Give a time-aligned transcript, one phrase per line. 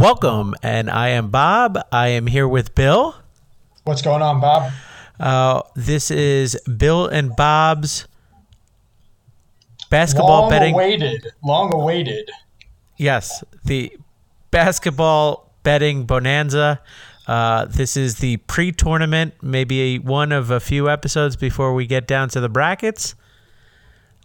[0.00, 1.78] Welcome, and I am Bob.
[1.92, 3.14] I am here with Bill.
[3.84, 4.72] What's going on, Bob?
[5.20, 8.08] Uh, this is Bill and Bob's
[9.90, 10.72] basketball long betting.
[10.72, 12.30] awaited, long awaited.
[12.96, 13.92] Yes, the
[14.50, 16.80] basketball betting bonanza.
[17.26, 22.30] Uh, this is the pre-tournament, maybe one of a few episodes before we get down
[22.30, 23.14] to the brackets.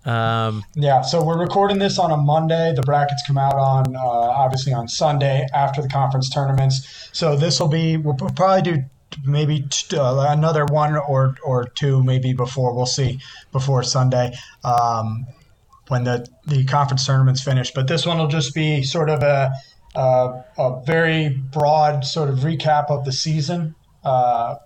[0.05, 2.73] Um, Yeah, so we're recording this on a Monday.
[2.75, 7.09] The brackets come out on uh, obviously on Sunday after the conference tournaments.
[7.11, 8.83] So this will be we'll probably do
[9.25, 13.19] maybe t- uh, another one or or two maybe before we'll see
[13.51, 15.25] before Sunday um,
[15.87, 17.71] when the the conference tournaments finish.
[17.71, 19.53] But this one will just be sort of a
[19.95, 23.75] a, a very broad sort of recap of the season.
[24.03, 24.57] Uh,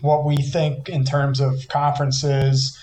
[0.00, 2.76] what we think in terms of conferences,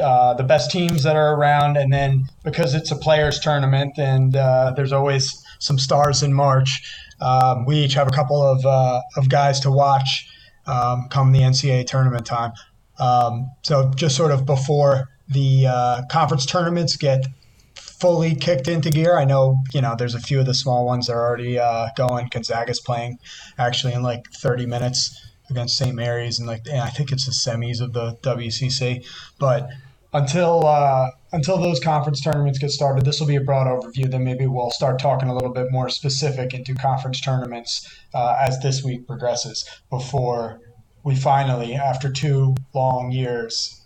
[0.00, 4.36] uh, the best teams that are around, and then because it's a players tournament and
[4.36, 6.82] uh, there's always some stars in March,
[7.20, 10.28] um, we each have a couple of uh, of guys to watch
[10.66, 12.52] um, come the NCAA tournament time.
[12.98, 17.26] Um, so just sort of before the uh, conference tournaments get
[17.74, 19.18] fully kicked into gear.
[19.18, 21.88] I know you know there's a few of the small ones that are already uh,
[21.96, 22.28] going.
[22.28, 23.18] Gonzaga's playing
[23.58, 25.94] actually in like 30 minutes against St.
[25.94, 29.04] Mary's, and like and I think it's the semis of the WCC.
[29.38, 29.70] But
[30.12, 34.10] until uh, until those conference tournaments get started, this will be a broad overview.
[34.10, 38.58] Then maybe we'll start talking a little bit more specific into conference tournaments uh, as
[38.60, 39.68] this week progresses.
[39.90, 40.60] Before
[41.04, 43.82] we finally, after two long years,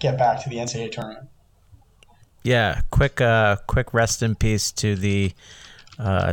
[0.00, 1.28] get back to the NCAA tournament.
[2.42, 5.32] yeah, quick, uh, quick rest in peace to the
[5.98, 6.32] uh,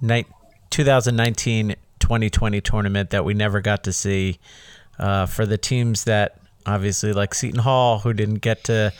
[0.00, 0.26] night
[0.70, 4.38] 2019-2020 tournament that we never got to see.
[4.96, 8.92] Uh, for the teams that obviously like Seton Hall, who didn't get to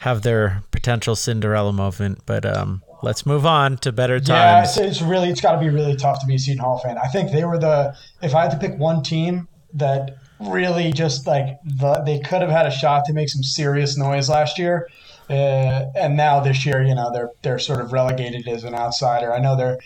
[0.00, 4.76] have their potential Cinderella moment, but um, let's move on to better Yeah, times.
[4.76, 6.98] it's, it's really it's got to be really tough to be a Seton Hall fan.
[6.98, 11.26] I think they were the if I had to pick one team that really just
[11.26, 14.88] like the, they could have had a shot to make some serious noise last year,
[15.30, 19.32] uh, and now this year, you know, they're they're sort of relegated as an outsider.
[19.32, 19.78] I know they're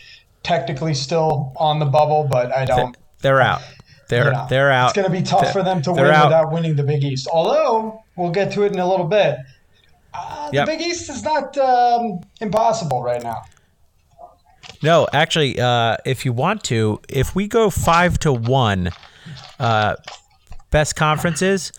[0.43, 2.97] technically still on the bubble, but I don't.
[3.21, 3.63] They're out.
[4.09, 4.87] They're know, they're out.
[4.91, 6.27] It's going to be tough They're- for them to win out.
[6.27, 7.29] without winning the Big East.
[7.33, 9.39] Although we'll get to it in a little bit.
[10.15, 10.67] Uh, Yep.
[10.67, 13.43] The Big East is not um, impossible right now.
[14.83, 18.91] No, actually, uh, if you want to, if we go five to one,
[19.61, 19.97] uh,
[20.71, 21.73] best conferences,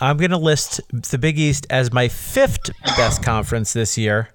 [0.00, 4.30] I'm going to list the Big East as my fifth best conference this year.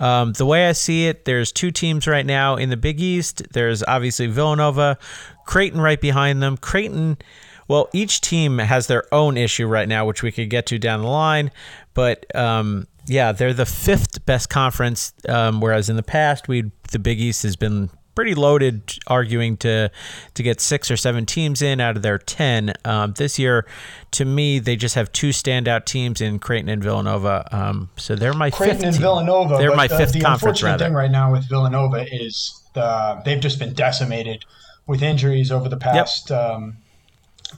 [0.00, 3.42] Um, the way I see it, there's two teams right now in the Big East.
[3.52, 4.98] There's obviously Villanova,
[5.46, 6.56] Creighton right behind them.
[6.56, 7.18] Creighton,
[7.66, 11.02] well, each team has their own issue right now, which we could get to down
[11.02, 11.50] the line.
[11.94, 16.98] But um, yeah, they're the fifth best conference, um, whereas in the past, we the
[16.98, 19.88] Big East has been pretty loaded, arguing to
[20.34, 22.74] to get six or seven teams in out of their ten.
[22.84, 23.64] Um, this year,
[24.10, 27.46] to me, they just have two standout teams in Creighton and Villanova.
[27.52, 28.96] Um, so they're my Creighton fifth and.
[28.96, 29.58] Villanova.
[29.58, 30.84] They're my the, fifth the conference, unfortunate rather.
[30.86, 34.44] thing right now with Villanova is the, they've just been decimated
[34.88, 36.76] with injuries over the past um,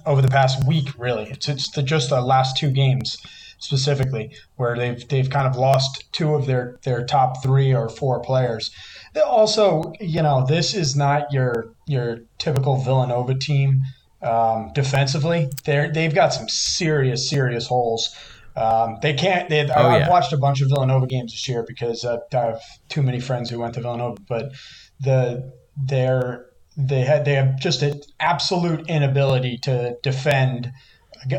[0.05, 0.91] over the past week.
[0.99, 3.17] Really, it's it's the, just the last two games
[3.61, 8.21] specifically where they've they've kind of lost two of their their top three or four
[8.21, 8.71] players.
[9.13, 13.83] They Also, you know, this is not your your typical Villanova team
[14.23, 15.49] um, defensively.
[15.65, 18.15] They're they've got some serious serious holes.
[18.57, 19.49] Um, they can't.
[19.49, 20.05] They, Oh, I, yeah.
[20.05, 23.21] I've watched a bunch of Villanova games this year because uh, I have too many
[23.21, 24.21] friends who went to Villanova.
[24.29, 24.53] But
[25.01, 26.47] the they're
[26.77, 30.73] they had they have just an absolute inability to defend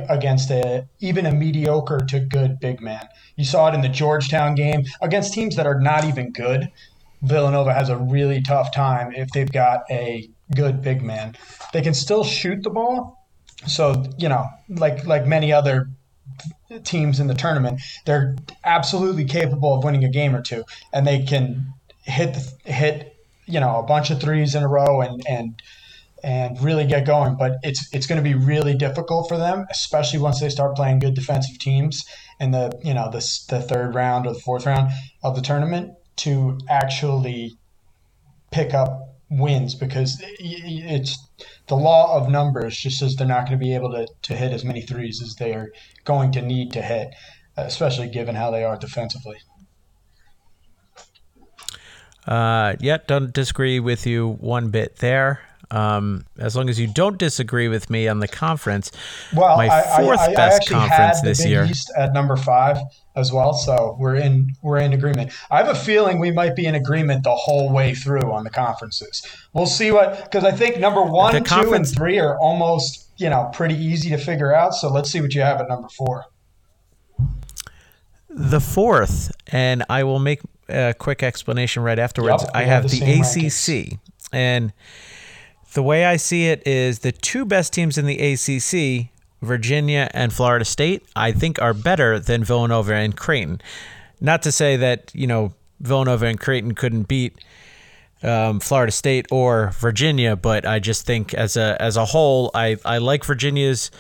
[0.10, 3.08] against a even a mediocre to good big man.
[3.36, 6.72] You saw it in the Georgetown game against teams that are not even good.
[7.22, 11.36] Villanova has a really tough time if they've got a good big man.
[11.74, 13.18] They can still shoot the ball.
[13.68, 15.90] So, you know, like like many other
[16.84, 21.24] teams in the tournament, they're absolutely capable of winning a game or two and they
[21.24, 21.74] can
[22.04, 23.16] hit hit,
[23.46, 25.62] you know, a bunch of threes in a row and and
[26.24, 30.20] and really get going, but it's it's going to be really difficult for them, especially
[30.20, 32.04] once they start playing good defensive teams
[32.40, 33.20] in the, you know, the
[33.50, 34.92] the third round or the fourth round
[35.24, 37.58] of the tournament to actually
[38.52, 41.18] pick up wins because it's
[41.68, 44.52] the law of numbers just says they're not going to be able to, to hit
[44.52, 45.72] as many threes as they are
[46.04, 47.16] going to need to hit,
[47.56, 49.38] especially given how they are defensively.
[52.28, 55.42] Uh, yeah, don't disagree with you one bit there.
[55.72, 58.92] Um, as long as you don't disagree with me on the conference,
[59.34, 61.64] Well, my fourth I, I best actually conference this Big year.
[61.64, 62.78] East at number five.
[63.16, 63.54] As well.
[63.54, 65.32] So we're in we're in agreement.
[65.50, 68.50] I have a feeling we might be in agreement the whole way through on the
[68.50, 69.26] conferences.
[69.54, 73.50] We'll see what because I think number one, two, and three are almost you know
[73.54, 74.74] pretty easy to figure out.
[74.74, 76.26] So let's see what you have at number four.
[78.30, 82.44] The fourth, and I will make a quick explanation right afterwards.
[82.44, 84.00] Yep, I have the, the ACC,
[84.32, 84.72] and
[85.74, 89.10] the way I see it is the two best teams in the ACC,
[89.42, 93.62] Virginia and Florida State, I think are better than Villanova and Creighton.
[94.20, 97.38] Not to say that you know Villanova and Creighton couldn't beat
[98.24, 102.78] um, Florida State or Virginia, but I just think as a as a whole, I
[102.86, 103.92] I like Virginia's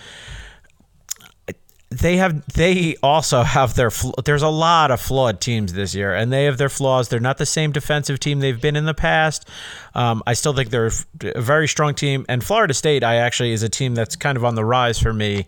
[1.92, 6.16] they have they also have their fl- there's a lot of flawed teams this year
[6.16, 7.10] and they have their flaws.
[7.10, 9.48] They're not the same defensive team they've been in the past.
[9.94, 10.90] Um, i still think they're
[11.36, 14.46] a very strong team and florida state i actually is a team that's kind of
[14.46, 15.48] on the rise for me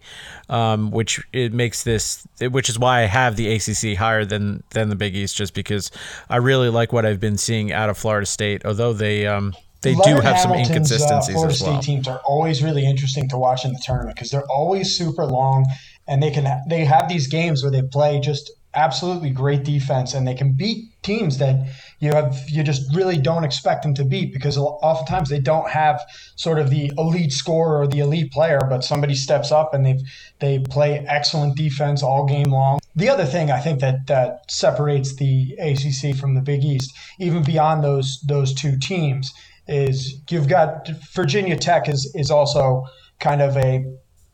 [0.50, 4.90] um, which it makes this which is why i have the acc higher than than
[4.90, 5.92] the big east just because
[6.30, 9.94] i really like what i've been seeing out of florida state although they um, they
[9.96, 11.82] do Leonard have some Hamilton's, inconsistencies Uh, Florida as well.
[11.82, 15.26] State teams are always really interesting to watch in the tournament because they're always super
[15.26, 15.66] long,
[16.08, 20.28] and they can they have these games where they play just absolutely great defense, and
[20.28, 21.68] they can beat teams that
[22.00, 26.02] you have you just really don't expect them to beat because oftentimes they don't have
[26.36, 29.98] sort of the elite scorer or the elite player, but somebody steps up and they
[30.40, 32.80] they play excellent defense all game long.
[32.96, 37.44] The other thing I think that that separates the ACC from the Big East, even
[37.44, 39.34] beyond those those two teams
[39.68, 42.84] is you've got Virginia Tech is is also
[43.20, 43.86] kind of a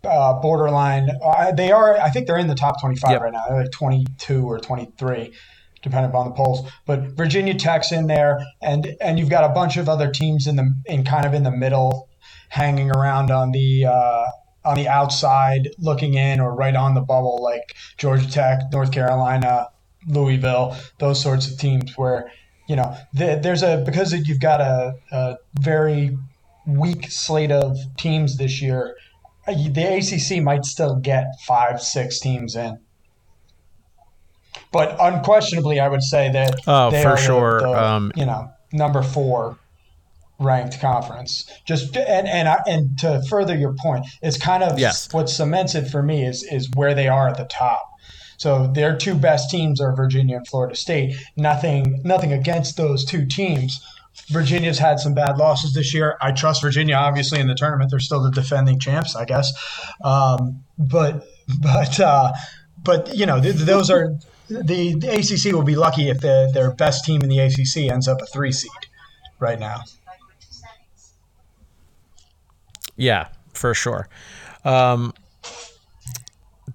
[0.04, 1.10] uh, borderline.
[1.24, 3.22] Uh, they are, I think, they're in the top twenty-five Yep.
[3.22, 3.44] right now.
[3.50, 5.34] They're like twenty-two or twenty-three,
[5.81, 6.69] depending upon the polls.
[6.86, 10.56] But Virginia Tech's in there, and and you've got a bunch of other teams in
[10.56, 12.10] the in kind of in the middle,
[12.50, 13.86] hanging around on the.
[13.86, 14.25] Uh,
[14.66, 19.69] on the outside, looking in, or right on the bubble, like Georgia Tech, North Carolina,
[20.06, 22.30] Louisville, those sorts of teams where
[22.68, 26.18] you know the, there's a because you've got a, a very
[26.68, 28.95] weak slate of teams this year
[29.54, 32.78] the acc might still get five six teams in
[34.72, 37.60] but unquestionably i would say that Oh, they for are the- sure.
[37.62, 39.57] the, Um, you know number four
[40.40, 45.12] ranked conference just and and I, and to further your point it's kind of Yes.
[45.13, 47.86] what cements it for me is is where they are at the top
[48.38, 51.13] so their two best teams are Virginia and Florida State.
[51.36, 53.84] Nothing nothing against those two teams.
[54.27, 56.18] Virginia's had some bad losses this year.
[56.21, 57.89] I trust Virginia obviously in the tournament.
[57.89, 59.51] They're still the defending champs, I guess.
[60.04, 61.25] Um, but
[61.62, 62.33] but uh,
[62.83, 64.16] but you know th- those are
[64.50, 68.07] the, the ACC will be lucky if the, their best team in the ACC ends
[68.07, 68.71] up a three seed
[69.39, 69.81] right now.
[72.95, 74.10] Yeah, for sure.
[74.66, 75.13] Um,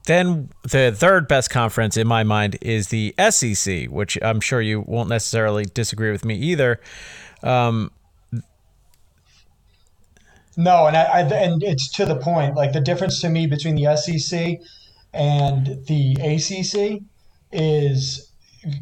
[0.06, 4.80] then the third best conference in my mind is the SEC, which I'm sure you
[4.80, 6.80] won't necessarily disagree with me either.
[7.44, 7.90] Um,
[10.56, 12.54] No, and I, I and it's to the point.
[12.54, 14.58] Like the difference to me between the SEC
[15.12, 17.02] and the ACC
[17.52, 18.32] is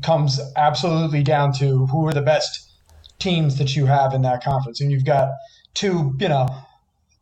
[0.02, 2.70] comes absolutely down to who are the best
[3.18, 5.30] teams that you have in that conference, and you've got
[5.74, 6.48] two, you know,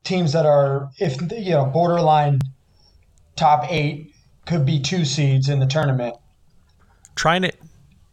[0.05, 2.41] teams that are if you know borderline
[3.37, 4.13] top eight
[4.47, 6.17] could be two seeds in the tournament.
[7.15, 7.53] trying to,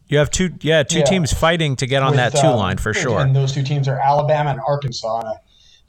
[0.08, 1.04] you have two, yeah, two Yeah.
[1.04, 3.20] teams fighting to get on that two um, line for sure.
[3.20, 5.34] And those two teams are Alabama and Arkansas, in a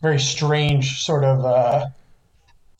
[0.02, 1.88] very strange sort of uh,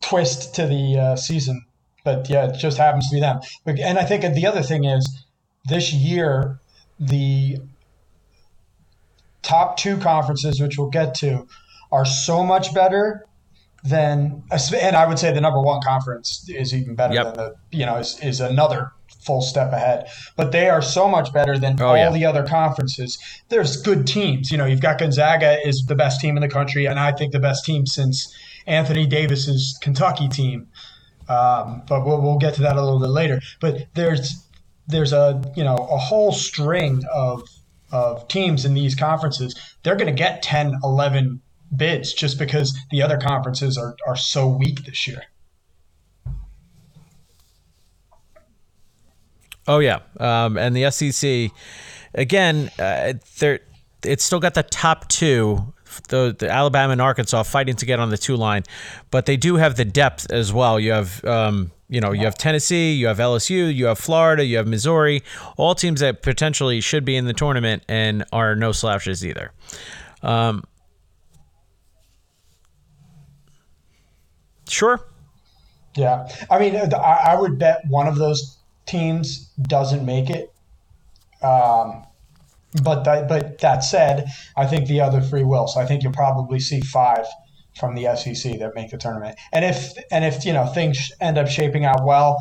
[0.02, 1.66] twist to the uh, season.
[2.04, 3.40] But yeah, it just happens to be them.
[3.66, 5.26] But- And I think the other thing is
[5.68, 6.60] this year,
[7.00, 7.58] the
[9.42, 11.48] top two conferences, which we'll get to,
[11.92, 13.26] are so much better
[13.84, 17.26] than, and I would say the number one conference is even better Yep.
[17.26, 20.08] than the, you know, is, is another full step ahead.
[20.36, 22.10] But they are so much better than Oh, all yeah.
[22.12, 23.18] the other conferences.
[23.50, 24.52] There's good teams.
[24.52, 27.32] You know, you've got Gonzaga is the best team in the country, and I think
[27.34, 28.34] the best team since
[28.66, 30.68] Anthony Davis's Kentucky team.
[31.28, 33.40] Um, but we'll, we'll get to that a little bit later.
[33.60, 34.46] But there's
[34.88, 37.44] there's a you know a whole string of
[37.92, 39.56] of teams in these conferences.
[39.84, 41.42] They're going to get 10, 11
[41.76, 45.24] bids just because the other conferences are, are so weak this year.
[49.70, 51.52] Oh yeah, um, and the SEC
[52.16, 53.14] again, uh,
[54.04, 55.76] it's still got the top two,
[56.08, 58.64] the, the Alabama and Arkansas fighting to get on the two line,
[59.12, 60.80] but they do have the depth as well.
[60.80, 64.58] You have um, you know you have Tennessee, you have LSU, you have Florida, you
[64.58, 65.22] have Missouri,
[65.56, 69.52] all teams that potentially should be in the tournament and are no slouches either.
[70.24, 70.64] Um,
[74.68, 75.00] sure.
[75.96, 78.59] Yeah, I mean, I would bet one of those
[78.90, 80.54] teams doesn't make it.
[81.42, 82.06] Um,
[82.84, 85.68] but that, but that said, I think the other three will.
[85.68, 87.26] So I think you'll probably see five
[87.80, 89.38] from the SEC that make the tournament.
[89.54, 92.38] And if and if you know things end up shaping out well,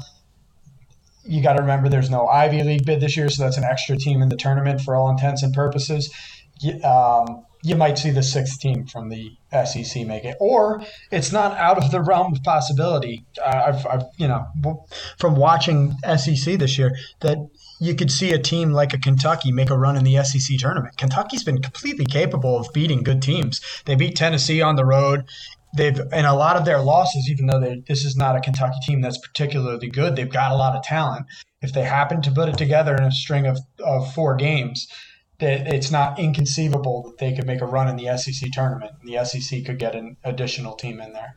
[1.24, 3.96] you got to remember there's no Ivy League bid this year, so that's an extra
[3.96, 6.12] team in the tournament for all intents and purposes.
[6.82, 11.56] Um, you might see the sixth team from the SEC make it, or it's not
[11.56, 13.24] out of the realm of possibility.
[13.42, 14.46] Uh, I've, I've, you know,
[15.18, 17.38] from watching SEC this year, that
[17.80, 20.96] you could see a team like a Kentucky make a run in the SEC tournament.
[20.96, 23.60] Kentucky's been completely capable of beating good teams.
[23.86, 25.24] They beat Tennessee on the road.
[25.76, 29.00] They've and a lot of their losses, even though this is not a Kentucky team
[29.00, 31.26] that's particularly good, they've got a lot of talent.
[31.60, 34.88] If they happen to put it together in a string of, of four games,
[35.38, 38.92] that it's not inconceivable that they could make a run in the SEC tournament.
[39.00, 41.36] And the SEC could get an additional team in there.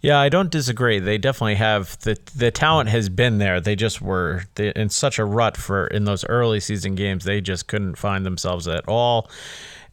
[0.00, 0.98] Yeah, I don't disagree.
[0.98, 3.58] They definitely have the the talent has been there.
[3.58, 7.24] They just were in such a rut for in those early season games.
[7.24, 9.30] They just couldn't find themselves at all,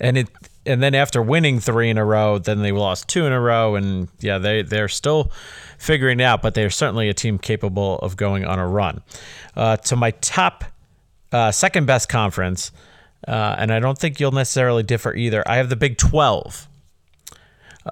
[0.01, 0.27] and it
[0.65, 3.75] and then after winning three in a row, then they lost two in a row,
[3.75, 5.31] and yeah, they they're still
[5.77, 9.01] figuring it out, but they're certainly a team capable of going on a run.
[9.55, 10.63] Uh, to my top
[11.31, 12.71] uh, second best conference,
[13.27, 15.43] uh, and I don't think you'll necessarily differ either.
[15.47, 16.67] I have the Big Twelve.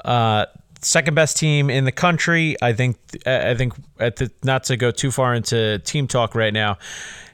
[0.05, 0.45] Uh,
[0.81, 2.55] second best team in the country.
[2.61, 6.53] I think I think at the not to go too far into team talk right
[6.53, 6.77] now.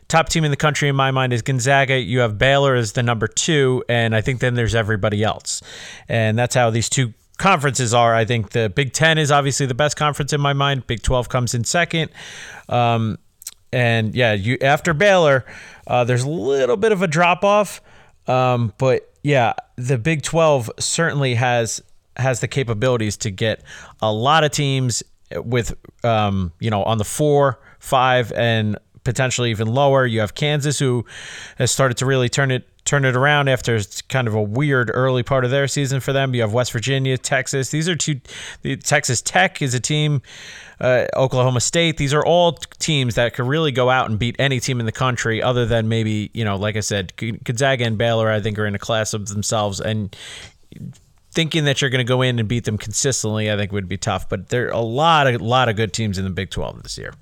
[0.08, 2.00] Top team in the country in my mind is Gonzaga.
[2.00, 5.62] You have Baylor as the number two, and I think then there's everybody else,
[6.08, 8.16] and that's how these two conferences are.
[8.16, 10.88] I think the Big Ten is obviously the best conference in my mind.
[10.88, 12.12] Big Twelve comes in second.
[12.70, 13.18] Um,
[13.74, 15.46] and yeah, you after Baylor,
[15.88, 17.82] uh, there's a little bit of a drop off,
[18.28, 21.82] um, but yeah, the Big Twelve certainly has
[22.18, 23.62] has the capabilities to get
[24.02, 25.04] a lot of teams
[25.36, 25.74] with
[26.06, 30.06] um, you know on the four, five, and potentially even lower.
[30.06, 31.06] You have Kansas who
[31.58, 35.24] has started to really turn it turn it around after kind of a weird early
[35.24, 36.36] part of their season for them.
[36.36, 37.70] You have West Virginia, Texas.
[37.70, 38.22] These are two.
[38.62, 40.22] The Texas Tech is a team.
[40.80, 41.98] Uh, Oklahoma State.
[41.98, 44.92] These are all teams that could really go out and beat any team in the
[44.92, 48.30] country, other than maybe you know, like I said, Gonzaga and Baylor.
[48.30, 50.16] I think are in a class of themselves, and
[51.32, 53.98] thinking that you're going to go in and beat them consistently, I think would be
[53.98, 54.28] tough.
[54.30, 56.98] But there are a lot of lot of good teams in the Big 12 this
[56.98, 57.14] year.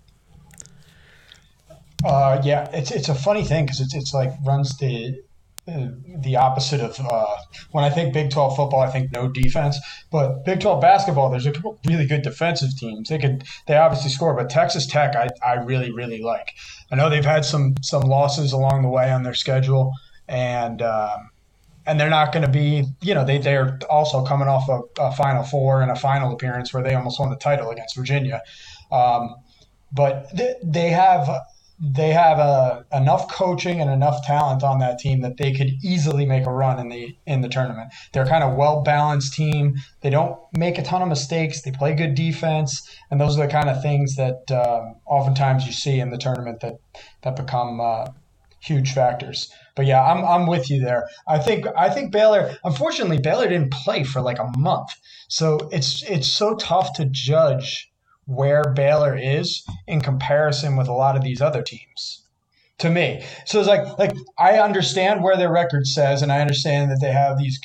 [2.03, 5.21] Uh, yeah, it's it's a funny thing because it's it's like runs the
[5.65, 7.37] uh, the opposite of uh,
[7.71, 9.77] when I think Big 12 football, I think no defense.
[10.11, 13.07] But Big 12 basketball, there's a couple really good defensive teams.
[13.07, 16.51] They could they obviously score, but Texas Tech, I, I really really like.
[16.91, 19.93] I know they've had some some losses along the way on their schedule,
[20.27, 21.29] and um,
[21.85, 25.11] and they're not going to be, you know, they they're also coming off a, a,
[25.13, 28.41] Final Four and a final appearance where they almost won the title against Virginia.
[28.91, 29.35] Um,
[29.91, 31.29] but they, they have
[31.79, 36.25] they have a, enough coaching and enough talent on that team that they could easily
[36.25, 37.91] make a run in the in the tournament.
[38.13, 39.75] They're kind of well balanced team.
[40.01, 41.61] They don't make a ton of mistakes.
[41.61, 45.73] They play good defense, and those are the kind of things that uh, oftentimes you
[45.73, 46.75] see in the tournament that
[47.23, 48.07] that become uh,
[48.59, 49.51] huge factors.
[49.75, 51.09] But yeah, I'm I'm with you there.
[51.27, 52.55] I think I think Baylor.
[52.63, 54.89] Unfortunately, Baylor didn't play for like a month,
[55.27, 57.91] so it's it's so tough to judge
[58.25, 62.21] where Baylor is in comparison with a lot of these other teams.
[62.79, 66.91] To me, so it's like like I understand where their record says, and I understand
[66.91, 67.59] that they have these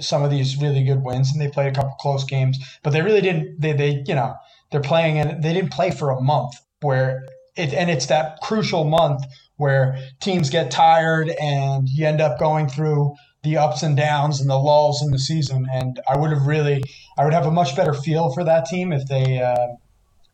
[0.00, 3.02] some of these really good wins, and they played a couple close games, but they
[3.02, 3.60] really didn't.
[3.60, 4.34] They they you know
[4.72, 7.24] they're playing and they didn't play for a month where
[7.56, 9.22] it and it's that crucial month
[9.56, 14.50] where teams get tired and you end up going through the ups and downs and
[14.50, 15.66] the lulls in the season.
[15.72, 16.82] And I would have really,
[17.16, 19.68] I would have a much better feel for that team if they, uh,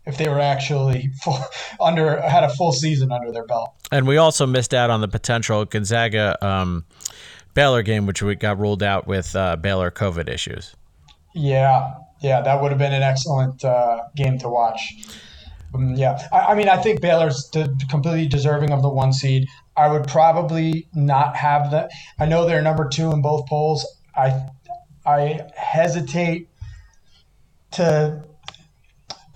[0.07, 1.38] if they were actually full,
[1.80, 3.75] under had a full season under their belt.
[3.92, 6.85] And we also missed out on the potential Gonzaga um,
[7.54, 10.75] Baylor game, which we got ruled out with uh, Baylor COVID issues.
[11.35, 14.95] Yeah, yeah, that would have been an excellent uh, game to watch.
[15.75, 17.50] Um, yeah, I, I, mean, I think Baylor's
[17.88, 19.49] completely deserving of the one seed.
[19.76, 21.90] I would probably not have that.
[22.19, 23.87] I know they're number two in both polls.
[24.16, 24.47] I
[25.07, 26.49] I hesitate
[27.73, 28.23] to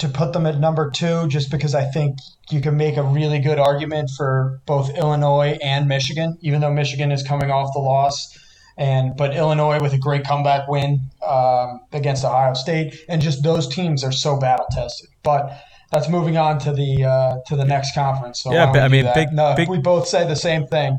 [0.04, 2.18] to put them at number two just because I think
[2.50, 7.10] you can make a really good argument for both Illinois and Michigan, even though Michigan
[7.10, 8.38] is coming off the loss.
[8.76, 13.68] And but Illinois with a great comeback win um, against Ohio State, and just those
[13.68, 15.08] teams are so battle tested.
[15.22, 15.56] But
[15.92, 18.42] that's moving on to the uh, to the next conference.
[18.42, 20.98] So yeah, I mean, big, no, big, we both say the same thing.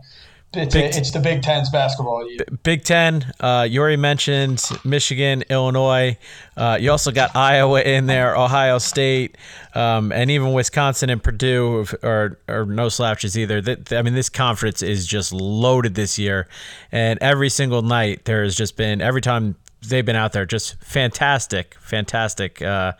[0.57, 2.29] It's, Big a, it's the Big Ten's basketball.
[2.29, 2.39] year.
[2.63, 6.17] Big Ten, uh, you already mentioned Michigan, Illinois.
[6.55, 9.37] Uh, you also got Iowa in there, Ohio State,
[9.73, 13.61] um, and even Wisconsin and Purdue are, are no slouches either.
[13.61, 16.47] Th- I mean, this conference is just loaded this year,
[16.91, 19.55] and every single night there has just been every time
[19.87, 22.93] they've been out there, just fantastic, fantastic uh,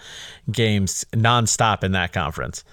[0.52, 2.64] games nonstop in that conference.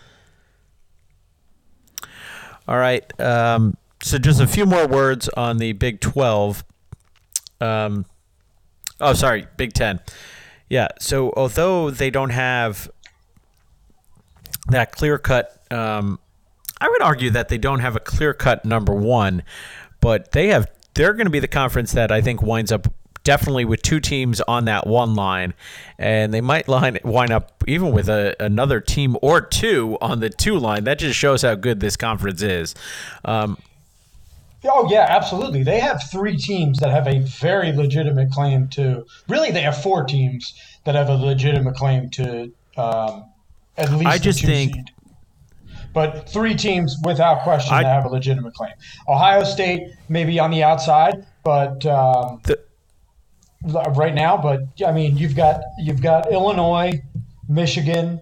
[2.68, 3.20] All right.
[3.20, 6.64] Um, so just a few more words on the Big 12.
[7.60, 8.04] Um,
[9.00, 10.00] oh, sorry, Big 10.
[10.68, 10.88] Yeah.
[10.98, 12.90] So although they don't have
[14.68, 16.18] that clear cut, um,
[16.80, 19.42] I would argue that they don't have a clear cut number one,
[20.00, 20.70] but they have.
[20.94, 22.86] They're going to be the conference that I think winds up
[23.24, 25.54] definitely with two teams on that one line,
[25.98, 30.28] and they might line wind up even with a, another team or two on the
[30.28, 30.84] two line.
[30.84, 32.74] That just shows how good this conference is.
[33.24, 33.58] Um,
[34.64, 35.62] Oh yeah, absolutely.
[35.62, 39.04] They have three teams that have a very legitimate claim to.
[39.28, 40.54] Really, they have four teams
[40.84, 43.24] that have a legitimate claim to um,
[43.76, 44.06] at least.
[44.06, 44.90] I just two think- seed.
[45.94, 48.72] But three teams, without question, I- that have a legitimate claim.
[49.08, 52.58] Ohio State maybe on the outside, but um, The-
[53.94, 54.36] right now.
[54.36, 57.02] But I mean, you've got you've got Illinois,
[57.48, 58.20] Michigan,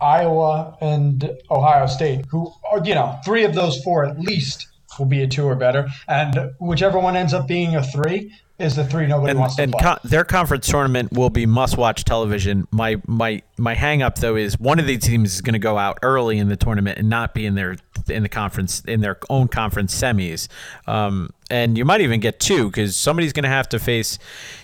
[0.00, 5.06] Iowa, and Ohio State, who are you know three of those four at least will
[5.06, 8.84] be a two or better, and whichever one ends up being a three is the
[8.84, 9.82] three nobody and, wants to and play.
[9.82, 12.68] co- their conference tournament will be must-watch television.
[12.70, 15.78] My my my hang up though is one of these teams is going to go
[15.78, 17.76] out early in the tournament and not be in their
[18.08, 20.48] in the conference in their own conference semis.
[20.86, 24.18] Um, and you might even get two because somebody's going to have to face,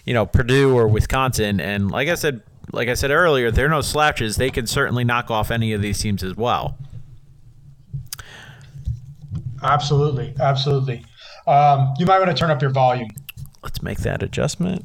[0.05, 1.59] you know, Purdue or Wisconsin.
[1.59, 2.43] And like I said,
[2.73, 4.37] like I said earlier, they're no slouches.
[4.37, 6.77] They can certainly knock off any of these teams as well.
[9.67, 11.05] Absolutely, absolutely.
[11.47, 13.09] Um, you might want to turn up your volume.
[13.63, 14.85] Let's make that adjustment.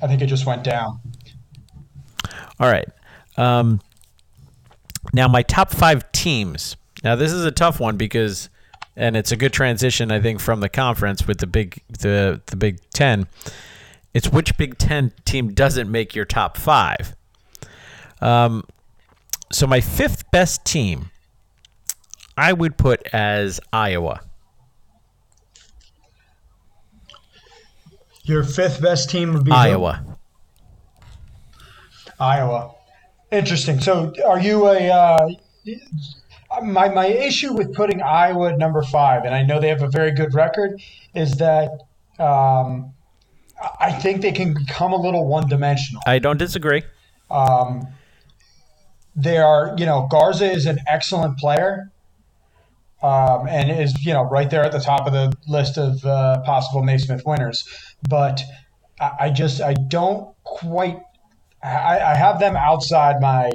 [0.00, 1.00] I think it just went down.
[2.58, 2.88] All right.
[3.36, 3.80] Um,
[5.12, 6.76] now my top five teams.
[7.04, 8.48] Now this is a tough one because,
[8.96, 12.56] and it's a good transition I think from the conference with the big the the
[12.56, 13.26] Big Ten.
[14.14, 17.16] It's which Big Ten team doesn't make your top five.
[18.20, 18.64] Um,
[19.50, 21.10] so my fifth best team,
[22.42, 24.20] I would put as Iowa.
[28.24, 29.56] Your fifth best team would be who?
[29.56, 30.04] Iowa.
[32.18, 32.74] Iowa.
[33.30, 33.78] Interesting.
[33.78, 34.90] So, are you a?
[34.90, 35.28] Uh,
[36.64, 39.88] my my issue with putting Iowa at number five, and I know they have a
[39.88, 40.82] very good record,
[41.14, 41.70] is that
[42.18, 42.92] um,
[43.78, 46.02] I think they can become a little one dimensional.
[46.08, 46.82] I don't disagree.
[47.30, 47.86] Um,
[49.14, 51.91] they are, you know, Garza is an excellent player,
[53.02, 56.40] um, and is you know right there at the top of the list of uh,
[56.42, 57.66] possible Naismith winners.
[58.08, 58.42] But
[59.00, 60.98] I, I just I don't quite.
[61.62, 63.50] I, I have them outside my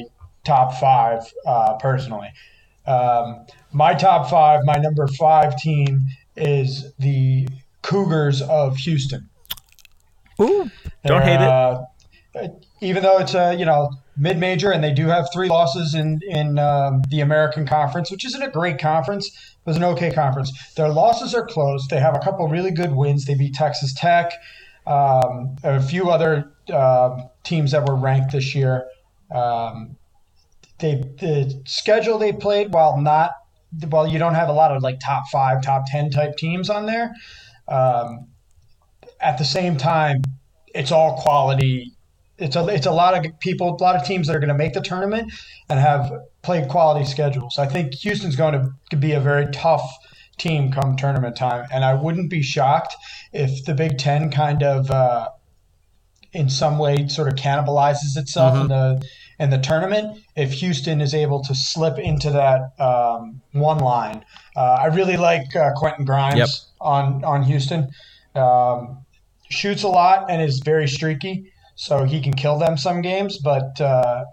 [0.46, 2.30] top five uh, personally.
[2.86, 6.06] Um, my top five, my number five team
[6.38, 7.48] is the
[7.82, 9.30] Cougars of Houston.
[10.42, 10.70] Ooh,
[11.06, 11.42] don't hate it.
[11.42, 11.84] Uh,
[12.82, 16.22] even though it's a you know mid major and they do have three losses in
[16.28, 20.52] in um, the American Conference, which isn't a great conference, but it's an okay conference.
[20.76, 21.88] Their losses are close.
[21.88, 23.26] They have a couple really good wins.
[23.26, 24.34] They beat Texas Tech,
[24.86, 28.86] um, a few other um teams that were ranked this year.
[29.34, 29.98] Um,
[30.80, 33.32] they the schedule they played while not
[33.90, 36.86] while you don't have a lot of like top five, top ten type teams on
[36.86, 37.14] there.
[37.68, 38.28] Um,
[39.20, 40.22] at the same time,
[40.74, 41.97] it's all quality.
[42.38, 44.56] It's a it's a lot of people, a lot of teams that are going to
[44.56, 45.32] make the tournament
[45.70, 46.12] and have
[46.44, 47.58] played quality schedules.
[47.58, 49.84] I think Houston's going to, be a very tough
[50.38, 52.96] team come tournament time, and I wouldn't be shocked
[53.34, 55.30] if the Big Ten kind of, uh,
[56.32, 59.04] in some way, sort of cannibalizes itself in the
[59.40, 60.20] in the tournament.
[60.36, 64.24] If Houston is able to slip into that um, one line,
[64.56, 66.50] uh, I really like uh, Quentin Grimes Yep.
[66.82, 67.90] on on Houston.
[68.36, 69.00] Um,
[69.50, 73.38] shoots a lot and is very streaky, so he can kill them some games.
[73.38, 74.26] But uh,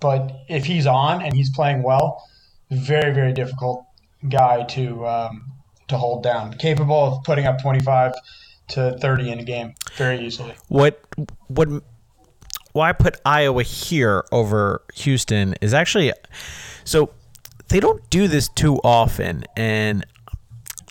[0.00, 2.22] but if he's on and he's playing well,
[2.70, 3.86] very very difficult
[4.28, 5.52] guy to um,
[5.88, 6.52] to hold down.
[6.54, 8.12] Capable of putting up twenty five
[8.68, 10.52] to thirty in a game very easily.
[10.68, 11.00] what
[11.46, 11.68] what
[12.72, 16.12] why I put Iowa here over Houston is actually
[16.84, 17.10] so
[17.68, 20.04] they don't do this too often and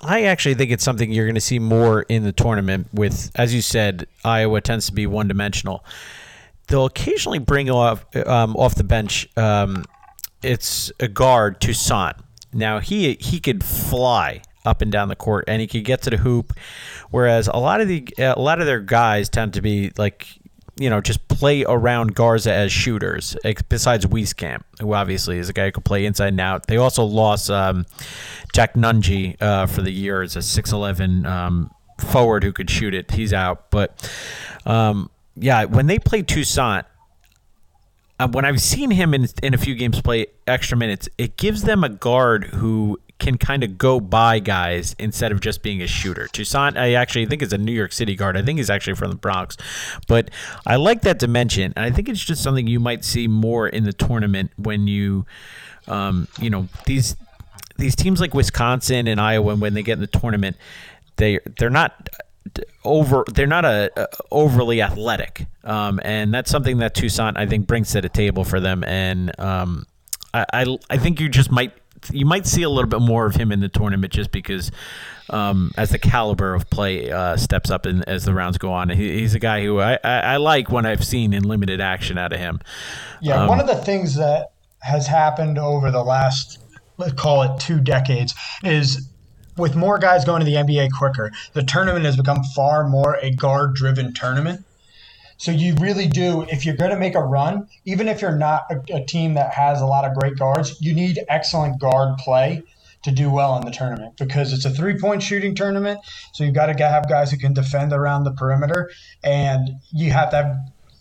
[0.05, 3.53] I actually think it's something you're going to see more in the tournament with as
[3.53, 5.83] you said Iowa tends to be one dimensional
[6.67, 9.85] they'll occasionally bring off um, off the bench um,
[10.41, 12.17] it's a guard Toussaint
[12.53, 16.09] now he he could fly up and down the court, and he could get to
[16.09, 16.53] the hoop.
[17.11, 20.27] Whereas a lot of the a lot of their guys tend to be like
[20.77, 23.35] you know, just play around Garza as shooters,
[23.69, 26.67] besides Wieskamp, who obviously is a guy who can play inside and out.
[26.67, 27.85] They also lost um,
[28.53, 33.11] Jack Nunge uh, for the year as a 6'11 um, forward who could shoot it.
[33.11, 33.71] He's out.
[33.71, 34.09] But
[34.65, 36.85] um, yeah, when they play Toussaint,
[38.19, 41.63] uh, when I've seen him in, in a few games play extra minutes, it gives
[41.63, 45.87] them a guard who can kind of go by guys instead of just being a
[45.87, 46.27] shooter.
[46.27, 48.35] Toussaint, I actually think is a New York City guard.
[48.35, 49.57] I think he's actually from the Bronx,
[50.07, 50.29] but
[50.65, 53.83] I like that dimension, and I think it's just something you might see more in
[53.83, 55.25] the tournament when you,
[55.87, 57.15] um, you know, these
[57.77, 60.57] these teams like Wisconsin and Iowa when they get in the tournament,
[61.17, 62.09] they they're not
[62.83, 67.67] over they're not a, a overly athletic um, and that's something that Toussaint I think
[67.67, 69.87] brings to the table for them and um,
[70.33, 71.73] I, I, I think you just might
[72.13, 74.71] you might see a little bit more of him in the tournament just because
[75.29, 78.89] um, as the caliber of play uh, steps up in, as the rounds go on.
[78.89, 82.17] He, he's a guy who I, I, I, like when I've seen in limited action
[82.17, 82.59] out of him.
[83.21, 86.59] Yeah, um, one of the things that has happened over the last
[86.97, 89.09] let's call it two decades is
[89.57, 93.31] with more guys going to the NBA quicker, the tournament has become far more a
[93.31, 94.64] guard driven tournament.
[95.37, 98.63] So you really do, if you're going to make a run, even if you're not
[98.69, 102.63] a, a, team that has a lot of great guards, you need excellent guard play
[103.03, 105.99] to do well in the tournament because it's a three point shooting tournament.
[106.33, 108.91] So you've got to have guys who can defend around the perimeter,
[109.23, 110.57] and you have to have.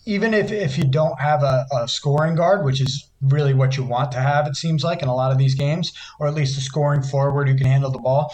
[0.07, 3.83] Even if, if you don't have a, a scoring guard, which is really what you
[3.83, 6.55] want to have, it seems like in a lot of these games, or at least
[6.59, 8.31] a scoring forward who can handle the ball,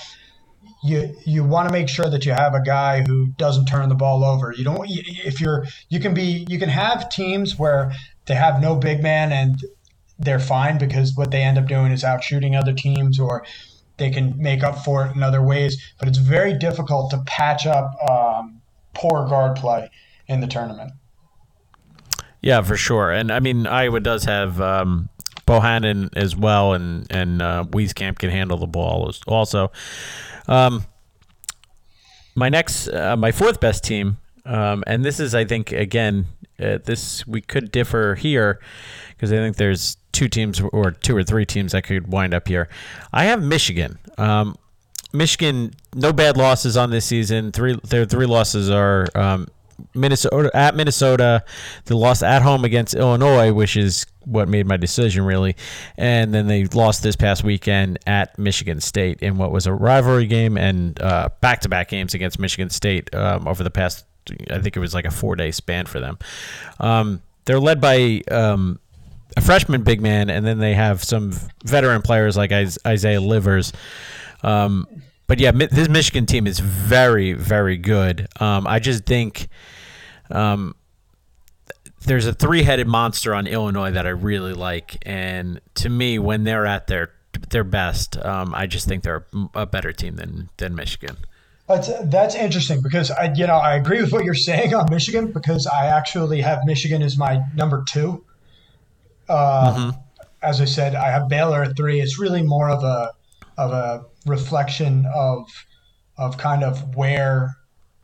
[0.84, 3.96] you you want to make sure that you have a guy who doesn't turn the
[3.96, 4.54] ball over.
[4.56, 7.92] You don't if you're you can be you can have teams where
[8.26, 9.64] they have no big man and
[10.18, 13.46] they're fine because what they end up doing is out shooting other teams or
[13.98, 15.94] they can make up for it in other ways.
[16.00, 18.62] But it's very difficult to patch up um,
[18.94, 19.90] poor guard play
[20.28, 20.94] in the tournament.
[22.42, 23.12] Yeah, for sure.
[23.12, 25.10] And I mean, Iowa does have um,
[25.46, 29.72] Bohannon as well, and and uh, Wieskamp can handle the ball also.
[30.52, 30.86] Um,
[32.36, 36.26] my next, uh, my fourth best team, um, and this is, I think, again,
[36.60, 38.60] uh, this we could differ here
[39.10, 42.48] because I think there's two teams or two or three teams that could wind up
[42.48, 42.68] here.
[43.14, 43.98] I have Michigan.
[44.18, 44.56] Um,
[45.14, 47.52] Michigan, no bad losses on this season.
[47.52, 49.48] Three, their three losses are um,
[49.94, 51.44] Minnesota at Minnesota,
[51.86, 55.56] they lost at home against Illinois, which is what made my decision really,
[55.98, 60.28] and then they lost this past weekend at Michigan State in what was a rivalry
[60.28, 60.96] game and
[61.42, 64.06] back to back games against Michigan State um, over the past.
[64.52, 66.20] I think it was like a four day span for them.
[66.80, 68.80] Um, they're led by um,
[69.36, 73.74] a freshman big man, and then they have some veteran players like Isaiah Livers.
[74.44, 74.88] Um,
[75.32, 78.28] but yeah, this Michigan team is very, very good.
[78.42, 79.48] Um, I just think
[80.30, 80.76] um,
[82.06, 86.66] there's a three-headed monster on Illinois that I really like, and to me, when they're
[86.66, 87.14] at their
[87.50, 91.16] their best, um, I just think they're a better team than than Michigan.
[91.66, 95.32] That's that's interesting because I you know I agree with what you're saying on Michigan
[95.32, 98.26] because I actually have Michigan as my number two.
[99.30, 100.00] Uh, mm-hmm.
[100.44, 102.02] As I said, I have Baylor at three.
[102.02, 103.14] It's really more of a
[103.58, 105.48] of a reflection of
[106.18, 107.56] of kind of where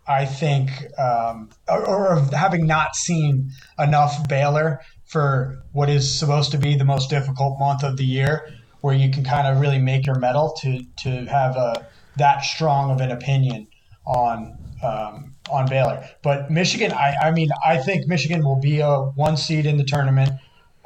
[0.08, 6.52] I think, um, or, or, of having not seen enough Baylor for what is supposed
[6.52, 8.48] to be the most difficult month of the year,
[8.82, 12.90] where you can kind of really make your medal to to have a that strong
[12.90, 13.68] of an opinion
[14.06, 16.08] on um, on Baylor.
[16.24, 19.84] But Michigan, I, I mean, I think Michigan will be a one seed in the
[19.84, 20.32] tournament,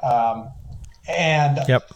[0.02, 0.52] um,
[1.08, 1.91] and yep.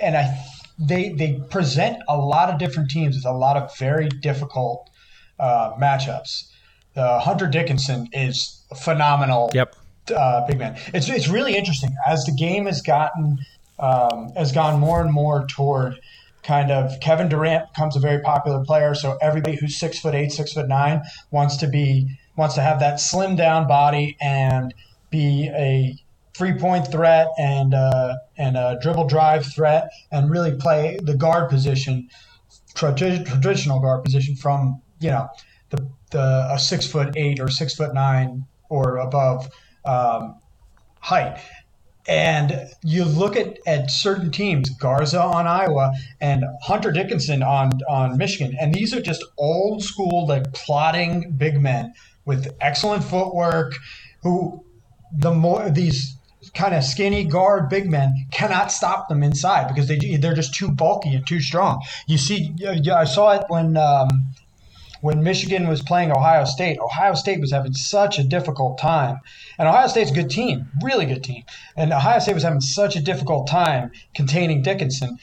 [0.00, 0.44] and I
[0.78, 4.90] they they present a lot of different teams with a lot of very difficult
[5.38, 6.50] uh, matchups.
[6.96, 9.50] Uh, Hunter Dickinson is phenomenal.
[9.54, 9.76] Yep.
[10.14, 10.78] Uh, big man.
[10.92, 13.38] It's it's really interesting as the game has gotten
[13.78, 15.98] um, has gone more and more toward
[16.42, 18.94] kind of Kevin Durant becomes a very popular player.
[18.94, 22.80] So everybody who's six foot eight, six foot nine wants to be wants to have
[22.80, 24.74] that slim down body and
[25.10, 25.96] be a
[26.36, 31.48] three point threat and uh, and a dribble drive threat and really play the guard
[31.48, 32.08] position,
[32.74, 35.28] tra- traditional guard position from you know
[35.70, 39.48] the the a six foot eight or six foot nine or above
[39.84, 40.40] um,
[41.00, 41.38] height.
[42.06, 48.18] And you look at, at certain teams, Garza on Iowa and Hunter Dickinson on, on
[48.18, 51.94] Michigan, and these are just old school, like plotting big men
[52.26, 53.74] with excellent footwork
[54.22, 54.62] who
[55.16, 56.13] the more these
[56.50, 60.70] kind of skinny guard big men cannot stop them inside because they they're just too
[60.70, 61.82] bulky and too strong.
[62.06, 62.54] You see,
[62.92, 64.08] I saw it when um,
[65.00, 66.78] when Michigan was playing Ohio State.
[66.80, 69.20] Ohio State was having such a difficult time,
[69.58, 71.44] and Ohio State's a good team, really good team,
[71.76, 75.18] and Ohio State was having such a difficult time containing Dickinson.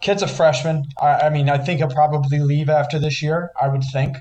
[0.00, 0.86] Kid's a freshman.
[1.00, 3.50] I, I mean, I think he'll probably leave after this year.
[3.60, 4.16] I would think,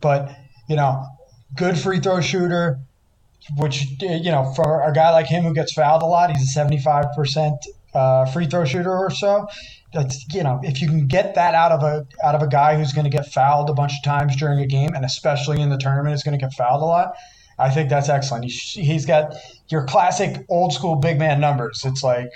[0.00, 0.34] but
[0.68, 1.06] you know,
[1.54, 2.80] good free throw shooter
[3.56, 6.46] which you know for a guy like him who gets fouled a lot, he's a
[6.46, 7.56] seventy-five percent
[7.94, 9.46] uh, free throw shooter or so.
[9.92, 12.76] That's you know if you can get that out of a out of a guy
[12.76, 15.70] who's going to get fouled a bunch of times during a game, and especially in
[15.70, 17.14] the tournament, is going to get fouled a lot.
[17.58, 18.44] I think that's excellent.
[18.44, 19.34] He's, he's got
[19.68, 21.82] your classic old school big man numbers.
[21.84, 22.30] It's like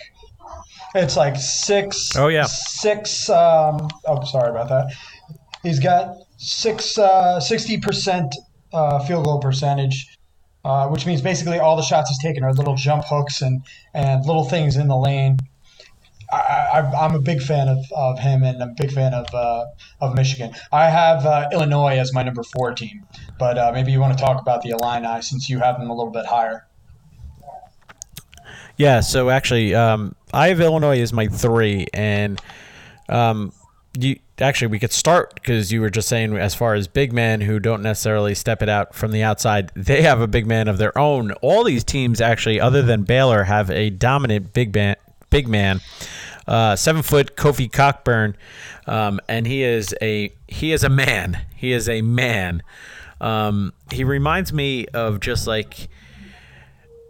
[0.94, 2.14] it's like six.
[2.16, 3.28] Oh yeah, six.
[3.30, 4.94] Um, oh, sorry about that.
[5.62, 8.34] He's got six uh, sixty percent
[8.72, 10.15] uh, field goal percentage
[10.66, 13.62] uh, which means basically all the shots he's taken are little jump hooks and,
[13.94, 15.38] and little things in the lane.
[16.32, 19.66] I, am a big fan of, of him and I'm a big fan of uh,
[20.00, 20.56] of Michigan.
[20.72, 23.06] I have uh, Illinois as my number four team,
[23.38, 25.94] but uh, maybe you want to talk about the Illini since you have them a
[25.94, 26.66] little bit higher.
[28.76, 32.42] Yeah, so actually, um, I have Illinois as my three, and
[33.08, 33.52] um,
[33.96, 37.40] you actually we could start because you were just saying as far as big men
[37.40, 40.78] who don't necessarily step it out from the outside they have a big man of
[40.78, 41.32] their own.
[41.42, 44.96] All these teams actually other than baylor have a dominant big man
[45.30, 45.80] big man
[46.46, 48.36] uh, seven foot kofi cockburn
[48.86, 51.44] um, and he is a he is a man.
[51.56, 52.62] He is a man.
[53.20, 55.88] Um, he reminds me of just like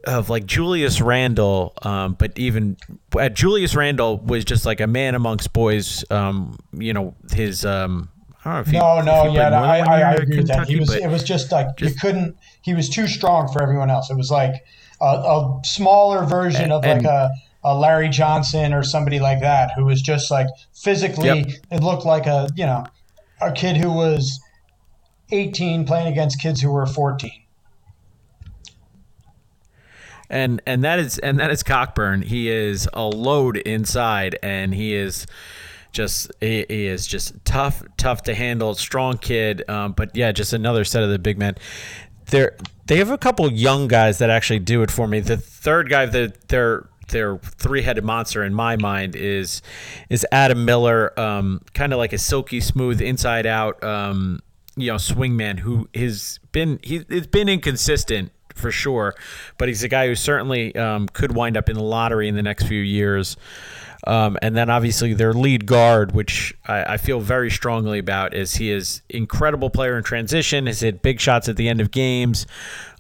[0.07, 2.77] of like Julius Randle, um, but even
[3.19, 6.05] uh, Julius Randle was just like a man amongst boys.
[6.11, 7.65] Um, you know his.
[7.65, 8.09] Um,
[8.45, 10.69] I don't know if he, no, no, yeah, no, I, I, I agree with that.
[10.69, 10.95] He was.
[10.95, 12.37] It was just like just, you couldn't.
[12.63, 14.09] He was too strong for everyone else.
[14.09, 14.55] It was like
[15.01, 17.31] a, a smaller version and, of like a,
[17.65, 21.27] a Larry Johnson or somebody like that, who was just like physically.
[21.27, 21.47] Yep.
[21.73, 22.85] It looked like a you know
[23.41, 24.41] a kid who was
[25.33, 27.31] 18 playing against kids who were 14
[30.31, 32.23] and and that is and that is Cockburn.
[32.23, 35.27] He is a load inside, and he is
[35.93, 39.69] just he, he is just tough, tough to handle, strong kid.
[39.69, 41.57] Um, but yeah, just another set of the big men.
[42.27, 45.21] They're they have a couple young guys that actually do it for me.
[45.21, 49.63] The third guy that they're their three-headed monster in my mind is
[50.11, 54.41] is Adam Miller, um, kind of like a silky smooth inside out, um,
[54.77, 59.15] you know, swingman who has been he, it's been inconsistent for sure.
[59.59, 62.43] But he's a guy who certainly um, could wind up in the lottery in the
[62.43, 63.37] next few years.
[64.07, 68.55] Um, and then obviously their lead guard, which I, I, feel very strongly about, is
[68.55, 70.67] he is incredible player in transition.
[70.67, 72.47] Has hit big shots at the end of games.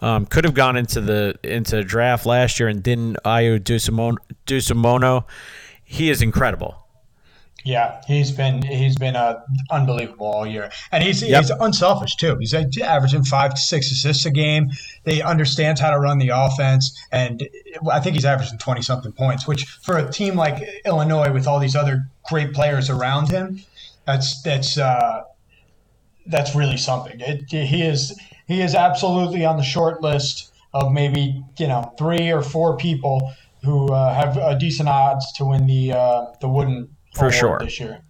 [0.01, 3.19] Um, could have gone into the into draft last year and didn't.
[3.25, 5.25] Ayo Dosunmu.
[5.85, 6.86] He is incredible.
[7.67, 9.41] Yeah, he's been he's been uh,
[9.73, 11.43] unbelievable all year, and he's yep.
[11.43, 12.37] he's unselfish too.
[12.39, 14.71] He's averaging five to six assists a game.
[15.03, 17.43] They understands how to run the offense, and
[17.91, 19.49] I think he's averaging twenty something points.
[19.49, 23.61] Which for a team like Illinois with all these other great players around him,
[24.05, 25.25] that's that's uh,
[26.25, 27.19] that's really something.
[27.19, 32.31] It, he is he is absolutely on the short list of maybe you know three
[32.31, 36.96] or four people who uh, have a decent odds to win the uh, the Wooden
[37.17, 38.03] for sure this year.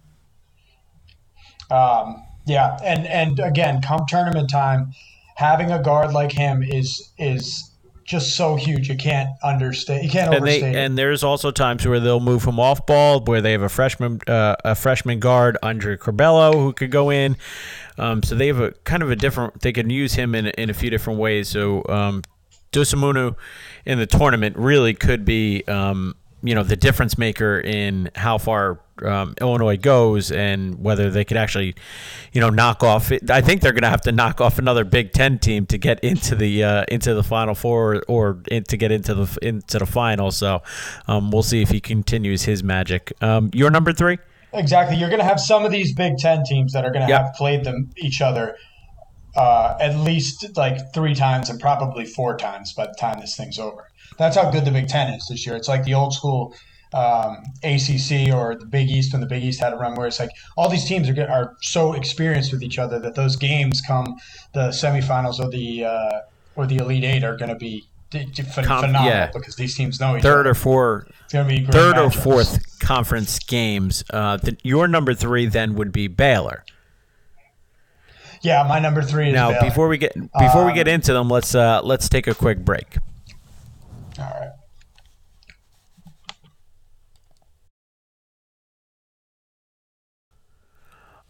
[1.69, 4.93] Um, yeah, and and again, come tournament time,
[5.35, 7.71] having a guard like him is is
[8.07, 8.87] just so huge.
[8.87, 10.03] You can't understand.
[10.03, 10.73] You can't and overstate.
[10.73, 13.69] They, and there's also times where they'll move him off ball, where they have a
[13.69, 17.35] freshman uh, a freshman guard, Andre Curbelo, who could go in.
[17.97, 19.61] Um, so they have a kind of a different.
[19.61, 21.49] They can use him in in a few different ways.
[21.49, 22.23] So um,
[22.71, 23.35] Dosunmu
[23.85, 25.63] in the tournament really could be.
[25.67, 31.23] Um, you know the difference maker in how far um, Illinois goes and whether they
[31.23, 31.75] could actually,
[32.31, 33.11] you know, knock off.
[33.29, 35.99] I think they're going to have to knock off another Big Ten team to get
[36.01, 39.85] into the uh, into the Final Four or in, to get into the into the
[39.85, 40.31] final.
[40.31, 40.61] So
[41.07, 43.13] um, we'll see if he continues his magic.
[43.21, 44.17] Um, your number three.
[44.53, 44.97] Exactly.
[44.97, 47.21] You're going to have some of these Big Ten teams that are going to yep.
[47.21, 48.55] have played them each other
[49.37, 53.59] uh, at least like three times and probably four times by the time this thing's
[53.59, 53.87] over.
[54.17, 55.55] That's how good the Big Ten is this year.
[55.55, 56.55] It's like the old school
[56.93, 60.19] um, ACC or the Big East when the Big East had a run, where it's
[60.19, 64.17] like all these teams are are so experienced with each other that those games come
[64.53, 66.19] the semifinals or the uh,
[66.55, 69.29] or the Elite Eight are going to be phenomenal yeah.
[69.33, 70.51] because these teams know each third other.
[70.51, 72.05] or four third matchups.
[72.05, 74.03] or fourth conference games.
[74.09, 76.63] Uh, the, your number three then would be Baylor.
[78.41, 79.31] Yeah, my number three.
[79.31, 79.69] now Baylor.
[79.69, 82.63] before we get before um, we get into them, let's uh, let's take a quick
[82.63, 82.97] break.
[84.19, 84.51] All right.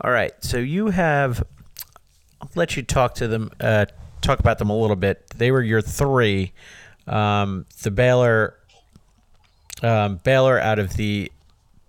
[0.02, 0.32] All right.
[0.44, 1.44] So you have.
[2.42, 3.52] I'll let you talk to them.
[3.60, 3.88] Uh,
[4.22, 5.28] talk about them a little bit.
[5.36, 6.54] They were your three.
[7.08, 8.56] Um, the Baylor.
[9.82, 11.32] Um, Baylor out of the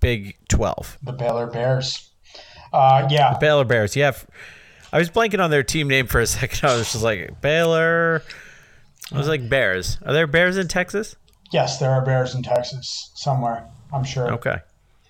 [0.01, 0.99] Big Twelve.
[1.03, 2.11] The Baylor Bears.
[2.73, 3.35] Uh, yeah.
[3.35, 3.95] The Baylor Bears.
[3.97, 4.13] Yeah.
[4.93, 6.61] I was blanking on their team name for a second.
[6.71, 8.23] I was just like Baylor.
[9.13, 9.99] I was like Bears.
[10.05, 11.17] Are there Bears in Texas?
[11.53, 13.67] Yes, there are Bears in Texas somewhere.
[13.93, 14.33] I'm sure.
[14.35, 14.59] Okay.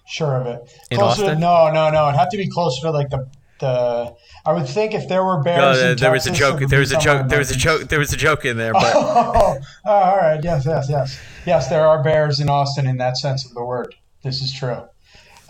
[0.07, 0.73] Sure of it.
[0.91, 1.35] In closer Austin?
[1.35, 2.09] To, no, no, no.
[2.09, 3.29] It'd have to be closer to like the
[3.61, 4.15] the.
[4.47, 5.59] I would think if there were Bears.
[5.59, 6.61] No, in there, there was a joke.
[6.61, 7.29] There was a joke.
[7.29, 7.89] There was a joke.
[7.89, 10.43] There was a joke in there, but Oh, oh, all right.
[10.43, 11.69] Yes, yes, yes, yes.
[11.69, 13.95] There are Bears in Austin in that sense of the word.
[14.23, 14.83] This is true.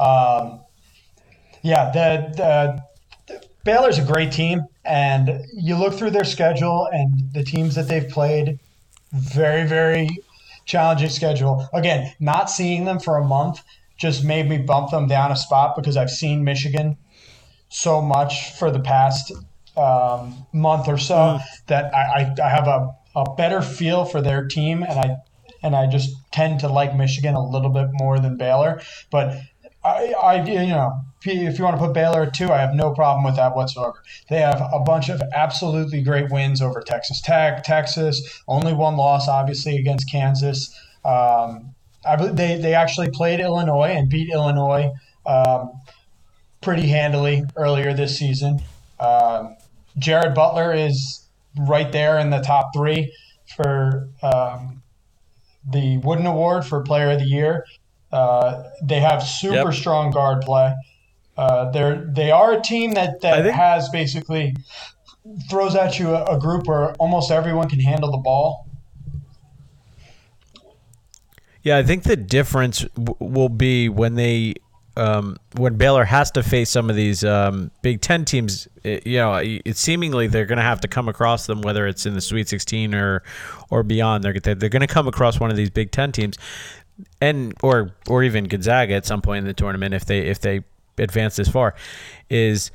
[0.00, 0.60] Um,
[1.62, 2.82] yeah, the, the
[3.68, 8.08] Baylor's a great team, and you look through their schedule and the teams that they've
[8.08, 8.58] played.
[9.12, 10.08] Very, very
[10.64, 11.68] challenging schedule.
[11.74, 13.62] Again, not seeing them for a month
[13.98, 16.96] just made me bump them down a spot because I've seen Michigan
[17.68, 19.32] so much for the past
[19.76, 24.46] um, month or so that I, I, I have a, a better feel for their
[24.46, 25.16] team and I
[25.62, 28.80] and I just tend to like Michigan a little bit more than Baylor.
[29.10, 29.38] But
[29.84, 32.92] I, I you know if you want to put Baylor at two, I have no
[32.92, 34.02] problem with that whatsoever.
[34.28, 39.28] They have a bunch of absolutely great wins over Texas Tech, Texas, only one loss
[39.28, 40.72] obviously against Kansas.
[41.04, 41.74] Um,
[42.06, 44.92] I believe they they actually played Illinois and beat Illinois
[45.26, 45.72] um,
[46.60, 48.60] pretty handily earlier this season.
[49.00, 49.56] Um,
[49.98, 51.26] Jared Butler is
[51.58, 53.12] right there in the top three
[53.56, 54.82] for um,
[55.68, 57.64] the Wooden Award for Player of the Year.
[58.12, 59.74] Uh, they have super Yep.
[59.74, 60.74] strong guard play.
[61.38, 64.54] Uh, they're they are a team that that think- has basically
[65.48, 68.66] throws at you a, a group where almost everyone can handle the ball.
[71.62, 74.54] yeah, I think the difference w- will be when they
[74.96, 78.66] um, when Baylor has to face some of these um, Big Ten teams.
[78.82, 82.04] It, you know, it, seemingly they're going to have to come across them, whether it's
[82.04, 83.22] in the Sweet 16 or
[83.70, 84.24] or beyond.
[84.24, 86.36] They're they're, they're going to come across one of these Big Ten teams,
[87.20, 90.64] and or or even Gonzaga at some point in the tournament if they if they
[90.98, 91.74] advance this far.
[92.28, 92.70] Is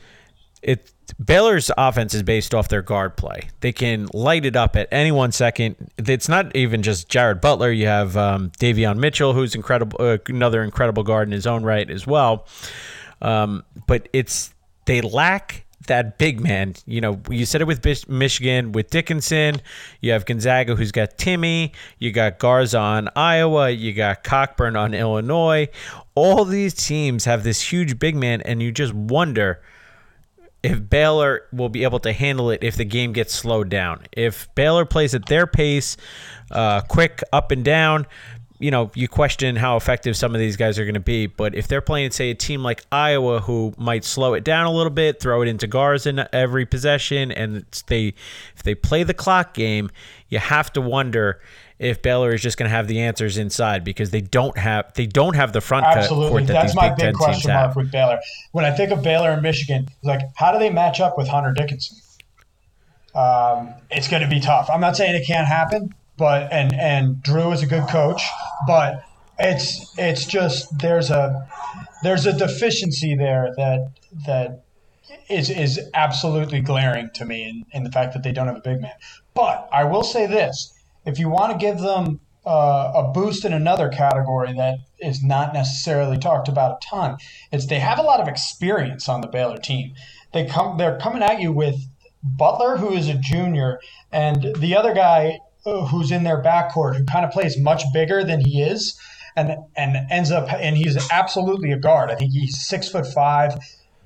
[0.62, 3.49] it Baylor's offense is based off their guard play.
[3.59, 5.91] They can light it up at any one second.
[5.97, 7.71] It's not even just Jared Butler.
[7.71, 11.89] You have um, Davion Mitchell, who's incredible, uh, another incredible guard in his own right
[11.89, 12.47] as well.
[13.21, 14.53] Um, but it's
[14.86, 16.76] they lack that big man.
[16.86, 19.62] You know, you said it with Michigan, with Dickinson.
[20.02, 21.72] You have Gonzaga, who's got Timme.
[22.00, 23.69] You got Garza on Iowa.
[23.69, 25.67] You got Cockburn on Illinois.
[26.15, 29.62] All these teams have this huge big man, and you just wonder
[30.63, 34.04] if Baylor will be able to handle it if the game gets slowed down.
[34.13, 35.98] If Baylor plays at their pace,
[36.52, 38.08] uh, quick up and down,
[38.63, 41.28] you know, you question how effective some of these guys are going to be.
[41.28, 44.71] But if they're playing, say, a team like Iowa who might slow it down a
[44.71, 48.13] little bit, throw it into Garza in every possession, and they
[48.56, 49.91] if they play the clock game,
[50.30, 51.41] you have to wonder
[51.78, 55.08] if Baylor is just going to have the answers inside because they don't have they
[55.08, 57.76] don't have the front cut Absolutely, court that that's my Big big question mark have.
[57.76, 58.17] with Baylor.
[58.54, 61.52] When I think of Baylor and Michigan, like how do they match up with Hunter
[61.52, 61.97] Dickinson?
[63.13, 64.69] Um, it's going to be tough.
[64.73, 68.23] I'm not saying it can't happen, but and and Drew is a good coach,
[68.65, 69.03] but
[69.38, 71.45] it's it's just there's a
[72.01, 73.91] there's a deficiency there that
[74.25, 74.63] that
[75.29, 78.62] is is absolutely glaring to me in, in the fact that they don't have a
[78.62, 78.93] big man.
[79.33, 80.73] But I will say this:
[81.05, 85.53] if you want to give them uh, a boost in another category that is not
[85.53, 87.17] necessarily talked about a ton,
[87.51, 89.93] it's they have a lot of experience on the Baylor team.
[90.31, 91.75] They come they're coming at you with
[92.23, 97.26] Butler, who is a junior, and the other guy who's in their backcourt who kind
[97.26, 98.99] of plays much bigger than he is.
[99.36, 102.12] And, and ends up and he's absolutely a guard.
[102.12, 103.58] I think he's six foot five,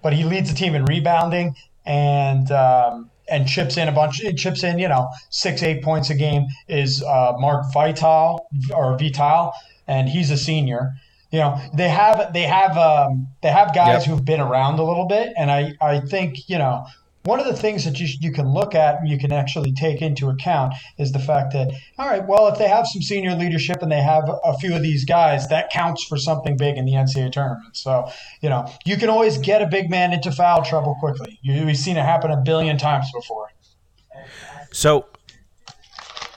[0.02, 1.54] but he leads the team in rebounding
[1.86, 4.22] and um, and chips in a bunch.
[4.38, 6.46] Chips in, you know, six eight points a game.
[6.70, 9.52] Is uh, Mark Vital or Vital,
[9.86, 10.93] and he's a senior.
[11.32, 14.15] You know, they have they have um, they have guys Yep.
[14.15, 16.86] who've been around a little bit, and I I think you know.
[17.28, 20.02] One of the things that you, you can look at and you can actually take
[20.02, 23.82] into account is the fact that, all right, well, if they have some senior leadership
[23.82, 26.93] and they have a few of these guys, that counts for something big in the
[26.93, 27.76] NCAA tournament.
[27.76, 31.38] So, you know, you can always get a big man into foul trouble quickly.
[31.41, 33.51] You, we've seen it happen a billion times before.
[34.72, 35.08] So,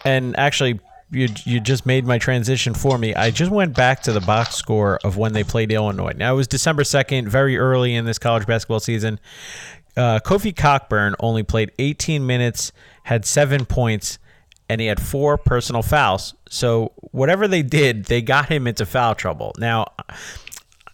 [0.05, 0.81] and actually,
[1.13, 3.15] you you just made my transition for me.
[3.15, 6.15] I just went back to the box score of when they played Illinois.
[6.17, 9.19] Now it was December second, very early in this college basketball season.
[9.97, 12.73] Uh, Kofi Cockburn only played 18 minutes,
[13.05, 14.19] had seven points,
[14.69, 16.35] and he had four personal fouls.
[16.49, 19.53] So whatever they did, they got him into foul trouble.
[19.59, 19.87] Now,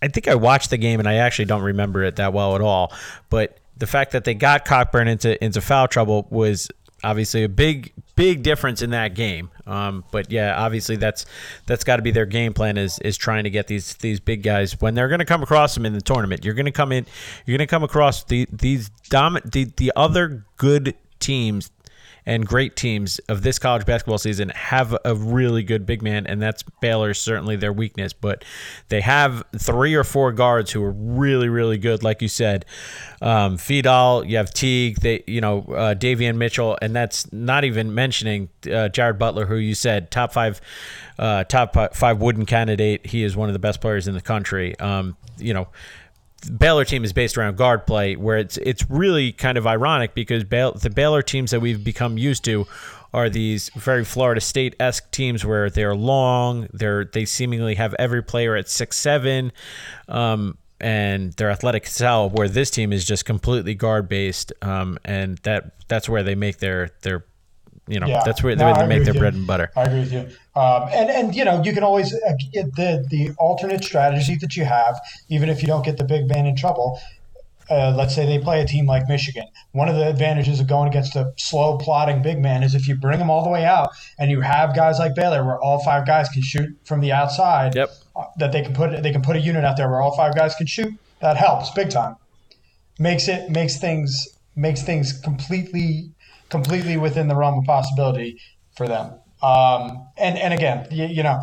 [0.01, 2.61] I think I watched the game and I actually don't remember it that well at
[2.61, 2.93] all.
[3.29, 6.71] But the fact that they got Cockburn into into foul trouble was
[7.07, 9.51] obviously a big big difference in that game.
[9.67, 11.25] Um, but yeah, obviously that's
[11.67, 14.43] that's got to be their game plan is is trying to get these these big
[14.43, 16.45] guys when they're going to come across them in the tournament.
[16.45, 17.07] You're going to come in,
[17.45, 21.71] you're going to come across the these dom the the other good teams
[22.27, 26.43] and great teams of this college basketball season have a really good big man, and
[26.43, 28.13] that's Baylor certainly their weakness.
[28.13, 28.45] But
[28.89, 32.65] they have three or four guards who are really, really good, like you said.
[33.23, 37.95] Um, Vital, you have Teague, they, you know, uh, Davion Mitchell, and that's not even
[37.95, 40.61] mentioning uh, Jared Butler, who you said top five,
[41.19, 43.07] uh, top five Wooden candidate.
[43.07, 44.79] He is one of the best players in the country.
[44.81, 45.69] Um, you know.
[46.51, 50.45] Baylor team is based around guard play, where it's it's really kind of ironic because
[50.45, 52.67] Baylor, the Baylor teams that we've become used to
[53.13, 58.23] are these very Florida State esque teams where they're long, they're they seemingly have every
[58.23, 59.53] player at six seven,
[60.09, 62.31] um, and they're athletic excel.
[62.31, 66.59] Where this team is just completely guard based, um, and that that's where they make
[66.59, 67.25] their their
[67.89, 68.23] you know, yeah.
[68.25, 69.71] that's where, no, they make their bread and butter.
[69.77, 70.29] I agree with you.
[70.57, 74.65] Um, and and you know, you can always uh, the the alternate strategy that you
[74.65, 74.99] have,
[75.29, 76.99] even if you don't get the big man in trouble.
[77.69, 79.45] Uh, let's say they play a team like Michigan.
[79.73, 82.95] One of the advantages of going against a slow plotting big man is if you
[82.95, 83.91] bring them all the way out
[84.21, 87.75] and you have guys like Baylor, where all five guys can shoot from the outside.
[87.75, 87.91] Yep.
[88.15, 90.35] Uh, that they can put they can put a unit out there where all five
[90.35, 90.95] guys can shoot.
[91.21, 92.17] That helps big time.
[92.99, 96.13] Makes it makes things makes things completely
[96.49, 98.41] completely within the realm of possibility
[98.75, 99.13] for them.
[99.43, 101.43] Um, and and again, you, you, know,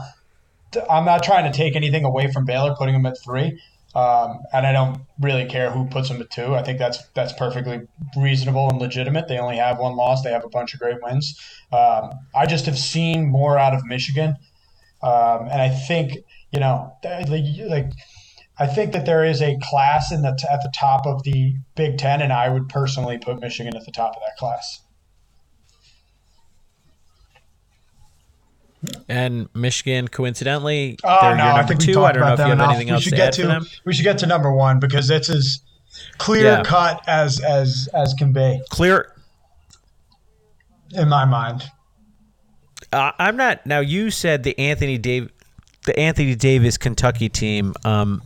[0.90, 3.60] I'm not trying to take anything away from Baylor, putting them at three.
[3.96, 6.56] Um, and I don't really care who puts them at two.
[6.56, 7.82] I think that's that's perfectly
[8.18, 9.28] reasonable and legitimate.
[9.28, 10.24] They only have one loss.
[10.24, 11.40] They have a bunch of great wins.
[11.72, 14.36] Um, I just have seen more out of Michigan,
[15.04, 16.18] um, and I think
[16.52, 17.92] you know, like
[18.58, 22.00] I think that there is a class in the at the top of the Big
[22.00, 24.82] Ten, and I would personally put Michigan at the top of that class.
[29.08, 32.04] And Michigan, coincidentally, oh, they're no, your number two.
[32.04, 33.66] I don't know if you have anything else to add to.
[33.86, 35.62] We should get to number one because it's as
[36.18, 36.64] clear yeah.
[36.64, 38.62] cut as as as can be.
[38.70, 39.14] Clear,
[40.92, 41.64] in my mind.
[42.92, 43.66] Uh, I'm not.
[43.66, 45.32] Now you said the Anthony Dave,
[45.86, 47.74] the Anthony Davis Kentucky team.
[47.86, 48.22] Um,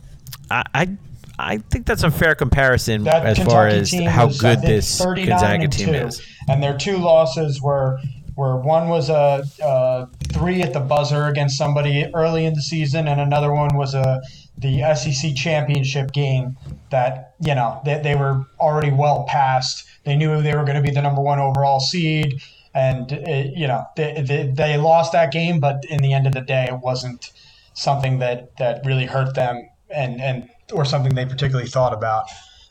[0.50, 0.96] I, I
[1.38, 5.00] I think that's a fair comparison that as Kentucky far as how was, good this
[5.00, 6.20] Gonzaga team is.
[6.48, 8.00] And their two losses were
[8.38, 13.08] where one was a, a, three at the buzzer against somebody early in the season,
[13.08, 14.22] and another one was a
[14.56, 16.56] the SEC championship game
[16.90, 19.84] that you know they, they were already well past.
[20.04, 22.40] They knew they were going to be the number one overall seed,
[22.74, 26.32] and it, you know they, they, they lost that game, but in the end of
[26.32, 27.32] the day, it wasn't
[27.74, 32.26] something that that really hurt them, and and or something they particularly thought about.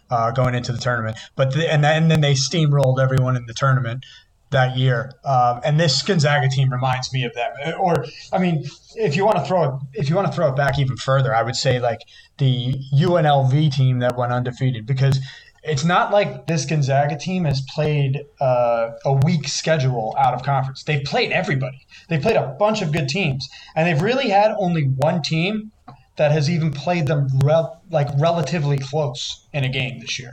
[0.09, 1.17] Uh, going into the tournament.
[1.35, 4.05] But the, and then, and then they steamrolled everyone in the tournament
[4.51, 5.11] that year.
[5.25, 7.51] Um, and this Gonzaga team reminds me of them.
[7.79, 10.55] Or, I mean, if you want to throw it, if you want to throw it
[10.55, 11.99] back even further, I would say like
[12.37, 15.19] the UNLV team that went undefeated because
[15.63, 20.83] it's not like this Gonzaga team has played uh, a weak schedule out of conference.
[20.83, 21.85] They've played everybody.
[22.07, 25.71] They played a bunch of good teams, and they've really had only one team
[26.15, 30.31] that has even played them rel- like relatively close in a game this year.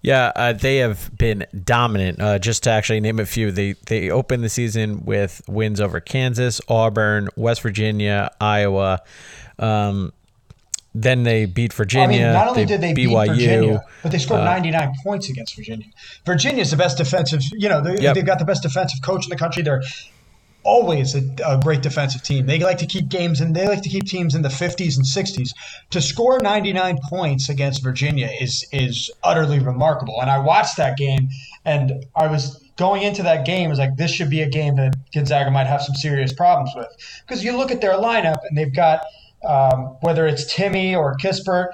[0.00, 2.20] Yeah, uh, they have been dominant.
[2.20, 6.00] Uh, just to actually name a few, they they opened the season with wins over
[6.00, 9.02] Kansas, Auburn, West Virginia, Iowa.
[9.58, 10.12] Um,
[10.94, 12.06] then they beat Virginia.
[12.06, 14.94] I mean, not only they did they BYU, beat Virginia, but they scored uh, 99
[15.02, 15.86] points against Virginia.
[16.24, 17.42] Virginia is the best defensive.
[17.52, 19.62] You know, they, have got the best defensive coach in the country.
[19.62, 19.82] They're
[20.64, 22.46] always a, a, great defensive team.
[22.46, 25.06] They like to keep games and they like to keep teams in the 50s and
[25.06, 25.50] 60s.
[25.90, 30.20] To score 99 points against Virginia is is utterly remarkable.
[30.20, 31.28] And I watched that game
[31.64, 34.94] and I was going into that game is like this should be a game that
[35.12, 36.88] Gonzaga might have some serious problems with
[37.26, 39.02] because you look at their lineup and they've got
[39.46, 41.68] um, whether it's Timme or Kispert.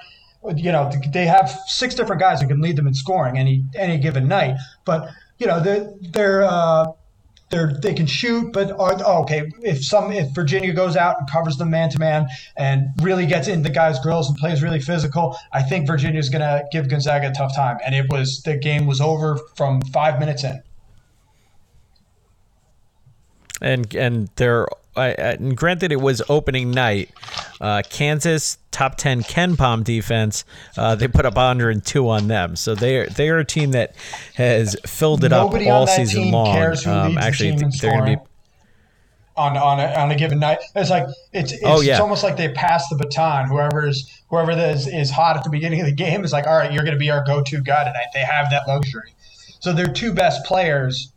[0.57, 3.97] You know they have six different guys who can lead them in scoring any any
[3.97, 5.09] given night, but
[5.39, 6.87] you know they're they're uh,
[7.51, 11.31] they're they can shoot, but are, oh, okay, if some if Virginia goes out and
[11.31, 12.27] covers them man to man
[12.57, 16.65] and really gets in the guys' grills and plays really physical, I think Virginia's gonna
[16.73, 17.79] give Gonzaga a tough time.
[17.85, 20.63] And it was the game was over from five minutes in.
[23.61, 24.67] And and they're
[24.97, 27.11] I, and granted, it was opening night.
[27.61, 30.45] Uh, Kansas top ten KenPom defense.
[30.77, 33.95] Uh, they put up 102 on them, so they are they are a team that
[34.35, 36.57] has filled it Nobody up all season long.
[36.87, 38.23] Um, actually, they're going to be.
[39.37, 40.59] on on a, on a given night.
[40.75, 41.93] It's like it's it's, Oh, yeah.
[41.93, 43.49] it's almost like they pass the baton.
[43.49, 46.73] Whoever's whoever is is hot at the beginning of the game is like, all right,
[46.73, 48.07] you're going to be our go-to guy tonight.
[48.13, 49.15] They have that luxury.
[49.61, 51.13] So their two best players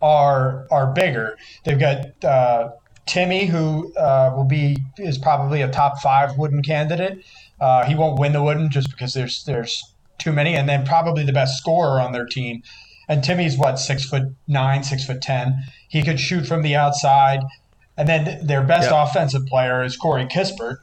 [0.00, 1.36] are are bigger.
[1.64, 2.70] They've got uh,
[3.06, 7.24] Timme, who uh, will be is probably a top five wooden candidate.
[7.60, 9.82] Uh, he won't win the wooden just because there's there's
[10.18, 12.62] too many, and then probably the best scorer on their team.
[13.08, 15.62] And Timme's what six foot nine, six foot ten.
[15.88, 17.40] He could shoot from the outside,
[17.96, 19.08] and then their best Yep.
[19.08, 20.76] offensive player is Corey Kispert.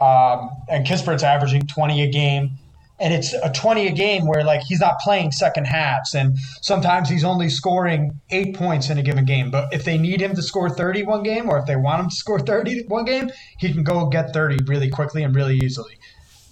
[0.00, 2.58] Um, and Kispert's averaging 20 a game.
[3.00, 6.14] And it's a 20 a game where, like, he's not playing second halves.
[6.14, 9.50] And sometimes he's only scoring eight points in a given game.
[9.50, 12.08] But if they need him to score 30 one game, or if they want him
[12.10, 15.98] to score 30 one game, he can go get 30 really quickly and really easily.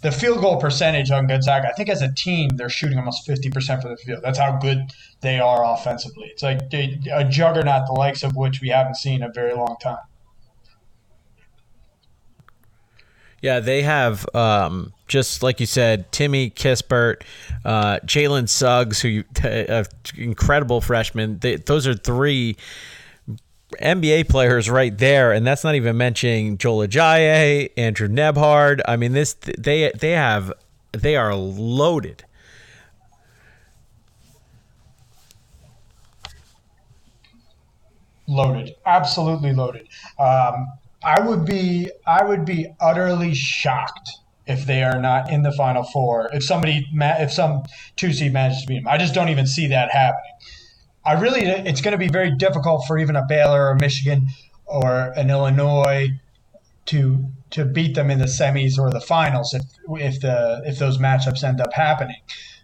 [0.01, 3.80] The field goal percentage on Gonzaga, I think as a team, they're shooting almost 50%
[3.80, 4.20] from the field.
[4.24, 4.80] That's how good
[5.20, 6.26] they are offensively.
[6.26, 9.76] It's like a juggernaut, the likes of which we haven't seen in a very long
[9.80, 9.99] time.
[13.43, 17.22] Yeah, they have um, just like you said, Timme Kispert,
[17.64, 19.84] uh, Jalen Suggs, who uh,
[20.16, 21.38] incredible freshman.
[21.40, 22.57] They, those are three
[23.80, 28.80] NBA players right there, and that's not even mentioning Joel Ayayi, Andrew Nembhard.
[28.86, 30.53] I mean, this they they have
[30.93, 32.24] they are loaded.
[38.32, 39.88] loaded, absolutely loaded.
[40.18, 40.68] Um,
[41.05, 44.11] I would be I would be utterly shocked
[44.47, 46.31] if they are not in the final four.
[46.33, 47.63] If somebody if some
[47.97, 50.33] two seed manages to beat them, I just don't even see that happening.
[51.05, 54.29] I really it's going to be very difficult for even a Baylor or Michigan
[54.67, 56.11] or an Illinois
[56.87, 59.63] to to beat them in the semis or the finals if
[60.01, 62.21] if the if those matchups end up happening.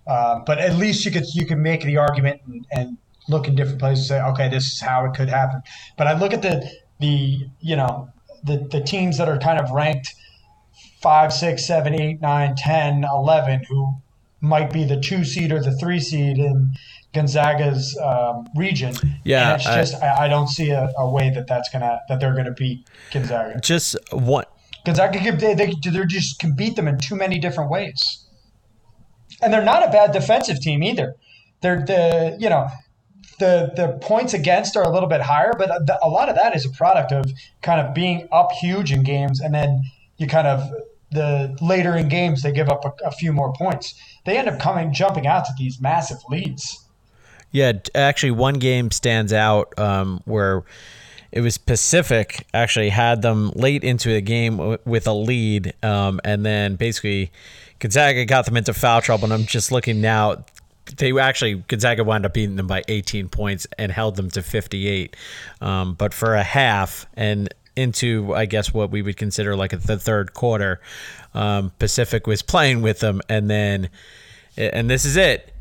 [0.06, 3.54] Um, but at least you could you can make the argument and, and look in
[3.54, 5.60] different places and say, okay, this is how it could happen.
[5.96, 6.70] But I look at the
[7.00, 8.08] the you know
[8.44, 10.14] the the teams that are kind of ranked
[11.00, 13.94] five, six, seven, eight, nine, 10, 11, who
[14.40, 16.72] might be the two seed or the three seed in
[17.14, 18.94] Gonzaga's um, region.
[19.24, 22.00] Yeah, and it's I- just I, I don't see a, a way that that's gonna
[22.08, 23.60] that they're gonna beat Gonzaga.
[23.60, 24.44] Just one.
[24.84, 28.26] Gonzaga can, they, they they just can beat them in too many different ways,
[29.42, 31.14] and they're not a bad defensive team either.
[31.60, 32.68] They're the you know
[33.38, 36.54] the the points against are a little bit higher, but a, a lot of that
[36.54, 37.30] is a product of
[37.62, 39.82] kind of being up huge in games, and then
[40.16, 40.70] you kind of
[41.10, 43.94] the later in games they give up a, a few more points.
[44.24, 46.84] They end up coming jumping out to these massive leads.
[47.50, 50.64] Yeah, actually, one game stands out um, where
[51.32, 56.20] it was Pacific actually had them late into the game w- with a lead, um,
[56.24, 57.30] and then basically
[57.78, 59.24] Gonzaga got them into foul trouble.
[59.24, 60.44] And I'm just looking now;
[60.96, 65.16] they actually Gonzaga wound up beating them by 18 points and held them to 58.
[65.60, 69.98] Um, but for a half and into I guess what we would consider like the
[69.98, 70.80] third quarter,
[71.34, 73.90] um, Pacific was playing with them, and then
[74.56, 75.54] and this is it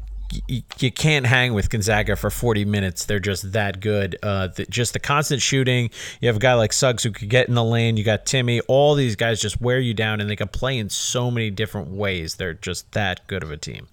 [0.47, 3.05] you, you can't hang with Gonzaga for 40 minutes.
[3.05, 4.17] They're just that good.
[4.21, 5.89] Uh, the, just the constant shooting.
[6.21, 7.97] You have a guy like Suggs who could get in the lane.
[7.97, 8.61] You got Timme.
[8.67, 11.89] All these guys just wear you down, and they can play in so many different
[11.89, 12.35] ways.
[12.35, 13.87] They're just that good of a team.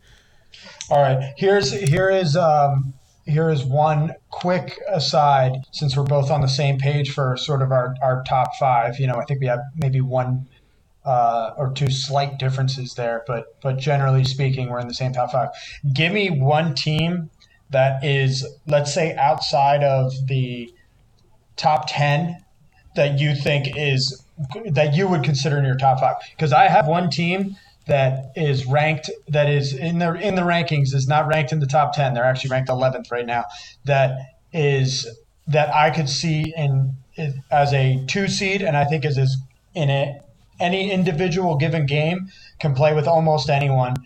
[0.91, 2.93] All right, here's here is um,
[3.25, 7.73] here is one quick aside since we're both on the same page for sort of
[7.73, 8.99] our, our top five.
[8.99, 10.47] You know, I think we have maybe one
[11.07, 15.33] uh, or two slight differences there, but but generally speaking, we're in the same top
[15.33, 15.49] five.
[15.95, 17.31] Give me one team
[17.71, 20.71] that is, let's say, outside of the
[21.57, 22.45] top ten
[22.95, 24.23] that you think is
[24.71, 26.17] that you would consider in your top five.
[26.37, 27.57] Because I have one team
[27.87, 31.67] that is ranked that is in the in the rankings is not ranked in the
[31.67, 32.15] top ten.
[32.15, 33.45] They're actually ranked eleventh right now.
[33.85, 34.19] That
[34.53, 35.07] is
[35.49, 36.97] that I could see in
[37.51, 39.37] as a two seed, and I think is is
[39.75, 40.21] in a
[40.61, 42.29] any individual given game
[42.61, 43.97] can play with almost anyone,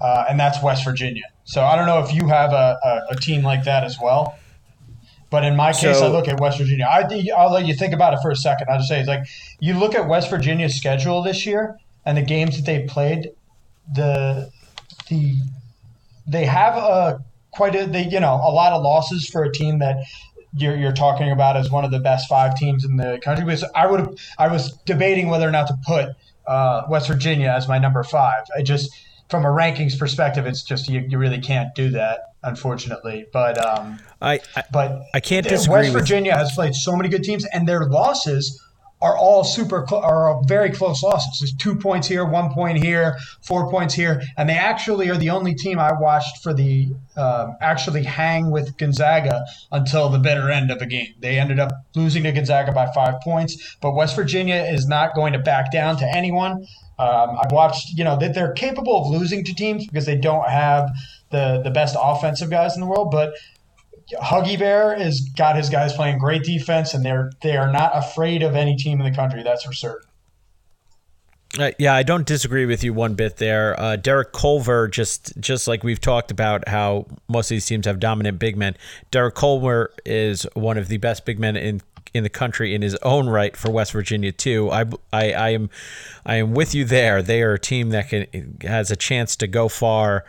[0.00, 1.24] uh, and that's West Virginia.
[1.44, 4.36] So I don't know if you have a, a, a team like that as well.
[5.28, 6.86] But in my case, So- I look at West Virginia.
[6.86, 7.02] I,
[7.36, 8.68] I'll let you think about it for a second.
[8.70, 9.26] I'll just say it's like
[9.58, 11.76] you look at West Virginia's schedule this year
[12.06, 13.32] and the games that they played.
[13.94, 14.50] The
[15.08, 15.36] the
[16.26, 19.80] they have a quite a they you know a lot of losses for a team
[19.80, 19.98] that
[20.56, 23.44] you're, you're talking about as one of the best five teams in the country.
[23.44, 27.68] Because I would I was debating whether or not to put uh, West Virginia as
[27.68, 28.44] my number five.
[28.56, 28.90] I just
[29.28, 33.26] from a rankings perspective, it's just you, you really can't do that, unfortunately.
[33.32, 37.24] But um, I, I but I can't disagree West Virginia has played so many good
[37.24, 38.62] teams, and their losses
[39.02, 41.38] are all super are very close losses.
[41.40, 45.30] There's two points here, one point here, four points here, and they actually are the
[45.30, 50.70] only team I watched for the uh, actually hang with Gonzaga until the bitter end
[50.70, 51.14] of the game.
[51.20, 55.34] They ended up losing to Gonzaga by five points, but West Virginia is not going
[55.34, 56.66] to back down to anyone.
[56.98, 60.48] Um, I've watched, you know, that they're capable of losing to teams because they don't
[60.48, 60.90] have
[61.30, 63.34] the the best offensive guys in the world, but
[64.14, 68.42] Huggy Bear has got his guys playing great defense, and they're they are not afraid
[68.42, 69.42] of any team in the country.
[69.42, 70.08] That's for certain.
[71.58, 73.78] Uh, yeah, I don't disagree with you one bit there.
[73.80, 77.98] Uh, Derek Culver, just just like we've talked about how most of these teams have
[77.98, 78.76] dominant big men.
[79.10, 81.80] Derek Culver is one of the best big men in
[82.14, 84.70] in the country in his own right for West Virginia too.
[84.70, 85.70] I, I, I am
[86.24, 87.22] I am with you there.
[87.22, 90.24] They are a team that can has a chance to go far,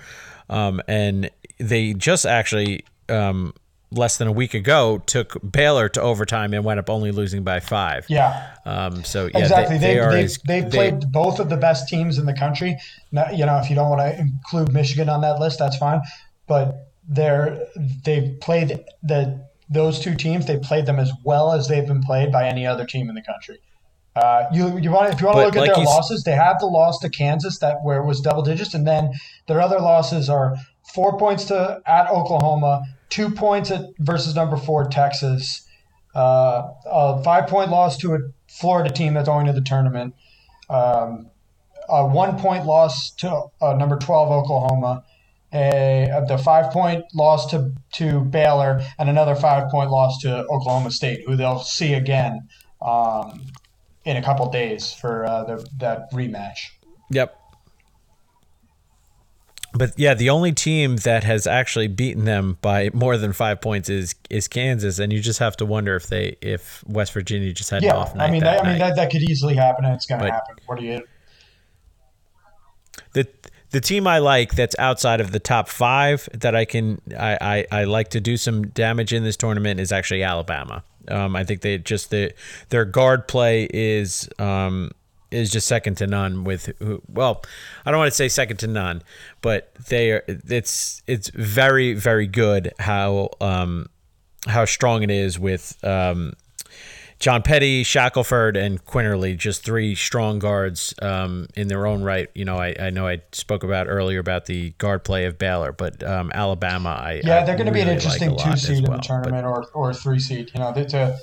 [0.50, 2.84] um, and they just actually.
[3.10, 3.54] Um,
[3.92, 7.60] less than a week ago took Baylor to overtime and went up only losing by
[7.60, 8.06] five.
[8.10, 8.56] Yeah.
[8.66, 9.78] Um, so yeah, exactly.
[9.78, 12.78] They, they, they, are they, they've played both of the best teams in the country.
[13.12, 16.02] Now, you know, if you don't want to include Michigan on that list, that's fine.
[16.48, 17.68] But they're
[18.04, 20.46] they've played the those two teams.
[20.46, 23.22] They played them as well as they've been played by any other team in the
[23.22, 23.60] country.
[24.16, 26.60] Uh, you you want if you want to look at like their losses, they have
[26.60, 29.12] the loss to Kansas that where it was double digits, and then
[29.48, 30.56] their other losses are
[30.94, 35.68] four points to at Oklahoma, two points at versus number four Texas,
[36.16, 40.16] uh, a five point loss to a Florida team that's going to the tournament,
[40.70, 41.28] um,
[41.90, 45.04] a one point loss to uh, number twelve Oklahoma,
[45.54, 50.92] a, the five point loss to to Baylor, and another five point loss to Oklahoma
[50.92, 52.48] State, who they'll see again.
[52.82, 53.48] Um,
[54.08, 56.70] in a couple days for uh, the, that rematch.
[57.12, 57.38] Yep.
[59.78, 63.90] But yeah, the only team that has actually beaten them by more than five points
[63.90, 67.70] is is Kansas, and you just have to wonder if they if West Virginia just
[67.70, 68.30] had an Yeah, off night.
[68.30, 68.90] I mean, that that, I mean night.
[68.90, 70.56] that, that could easily happen, and it's going to happen.
[70.66, 71.02] What do you?
[73.14, 73.28] the
[73.72, 77.82] the team I like that's outside of the top five that I can I, I,
[77.82, 80.84] I like to do some damage in this tournament is actually Alabama.
[81.10, 82.34] Um, I think they just the
[82.70, 84.92] their guard play is um,
[85.32, 86.44] is just second to none.
[86.44, 87.44] With who- well,
[87.86, 89.02] I don't want to say second to none,
[89.42, 90.24] but they are.
[90.28, 93.88] It's it's very very good how um,
[94.48, 96.34] how strong it is with um,
[97.20, 102.30] John Petty, Shackelford, and Quinerly, just three strong guards um, in their own right.
[102.36, 105.72] You know, I, I know I spoke about earlier about the guard play of Baylor,
[105.72, 108.58] but um, Alabama, I Yeah, they're going to be an really like interesting a two
[108.58, 110.52] seed in the tournament, or or three seed.
[110.54, 111.18] You know, it's a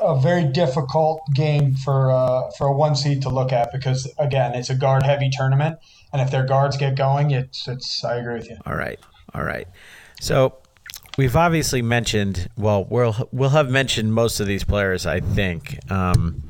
[0.00, 4.54] a very difficult game for uh, for a one seed to look at because again,
[4.54, 5.78] it's a guard heavy tournament,
[6.12, 8.04] and if their guards get going, it's it's.
[8.04, 8.56] I agree with you.
[8.66, 8.98] All right,
[9.34, 9.68] all right.
[10.20, 10.56] So
[11.16, 12.48] we've obviously mentioned.
[12.56, 15.78] Well, we'll we'll have mentioned most of these players, I think.
[15.90, 16.42] Um,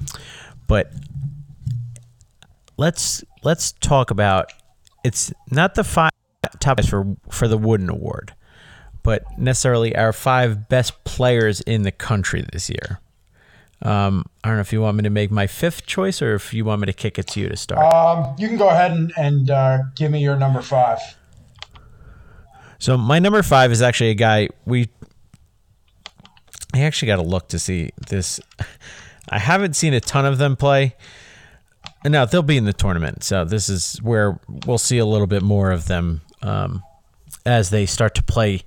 [0.66, 0.92] but
[2.76, 4.52] let's let's talk about.
[5.02, 6.12] It's not the five
[6.60, 8.34] top guys for for the Wooden Award,
[9.02, 13.00] but necessarily our five best players in the country this year.
[13.84, 16.54] Um, I don't know if you want me to make my fifth choice or if
[16.54, 17.92] you want me to kick it to you to start.
[17.92, 20.98] Um, you can go ahead and, and uh, give me your number five.
[22.78, 24.88] So my number five is actually a guy we.
[26.72, 28.40] I actually got to look to see this.
[29.28, 30.96] I haven't seen a ton of them play.
[32.02, 35.26] And now they'll be in the tournament, so this is where we'll see a little
[35.26, 36.82] bit more of them um,
[37.46, 38.62] as they start to play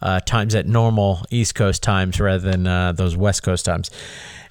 [0.00, 3.90] uh, times at normal East Coast times rather than uh, those West Coast times.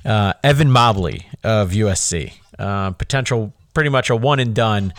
[0.03, 4.93] Uh, Evan Mobley of USC, uh, potential pretty much a one and done,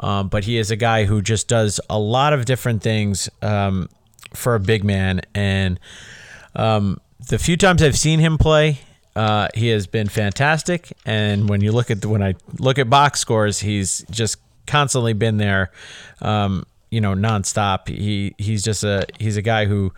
[0.00, 3.88] um, but he is a guy who just does a lot of different things um,
[4.34, 5.20] for a big man.
[5.34, 5.78] And
[6.54, 8.80] um, the few times I've seen him play,
[9.16, 10.92] uh, he has been fantastic.
[11.04, 15.12] And when you look at the, when I look at box scores, he's just constantly
[15.12, 15.70] been there,
[16.22, 17.88] um, you know, nonstop.
[17.88, 19.92] He he's just a he's a guy who,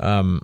[0.00, 0.42] um,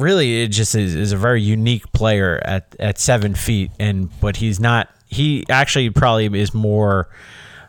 [0.00, 3.70] really it just is, is a very unique player at at seven feet.
[3.78, 4.88] And but he's not.
[5.06, 7.08] He actually probably is more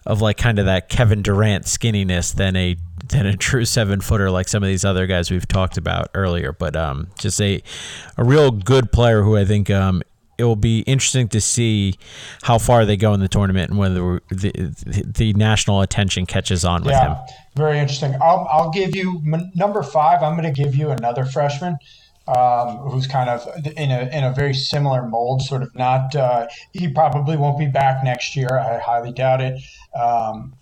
[0.05, 2.75] of like kind of that Kevin Durant skinniness than a
[3.07, 6.53] than a true seven footer like some of these other guys we've talked about earlier.
[6.53, 7.61] But um, just a
[8.17, 10.01] a real good player who I think um,
[10.37, 11.95] it will be interesting to see
[12.41, 14.51] how far they go in the tournament and whether the
[14.85, 17.11] the, the national attention catches on with him.
[17.11, 17.25] Yeah,
[17.55, 18.15] very interesting.
[18.21, 20.23] I'll, I'll give you m- number five.
[20.23, 21.77] I'm going to give you another freshman
[22.35, 25.41] um, who's kind of in a in a very similar mold.
[25.41, 26.15] Sort of not.
[26.15, 28.57] Uh, he probably won't be back next year.
[28.57, 29.61] I highly doubt it.
[29.95, 30.53] Um,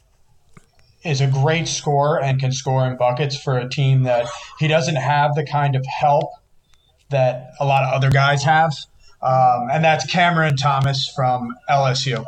[1.03, 4.27] is a great scorer and can score in buckets for a team that
[4.59, 6.29] he doesn't have the kind of help
[7.09, 8.73] that a lot of other guys have.
[9.21, 12.25] um, and that's Cameron Thomas from LSU.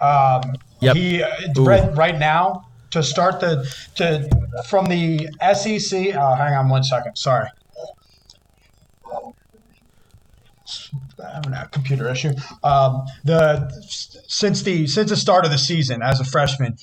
[0.00, 0.96] Um, Yep.
[0.96, 3.64] He uh, right, right now to start the
[3.96, 4.28] to
[4.68, 6.14] from the SEC.
[6.14, 7.16] Oh, hang on one second.
[7.16, 7.48] Sorry.
[9.06, 9.34] I'm having
[11.18, 12.32] a computer issue.
[12.62, 13.70] Um, the
[14.26, 16.76] since the since the start of the season as a freshman,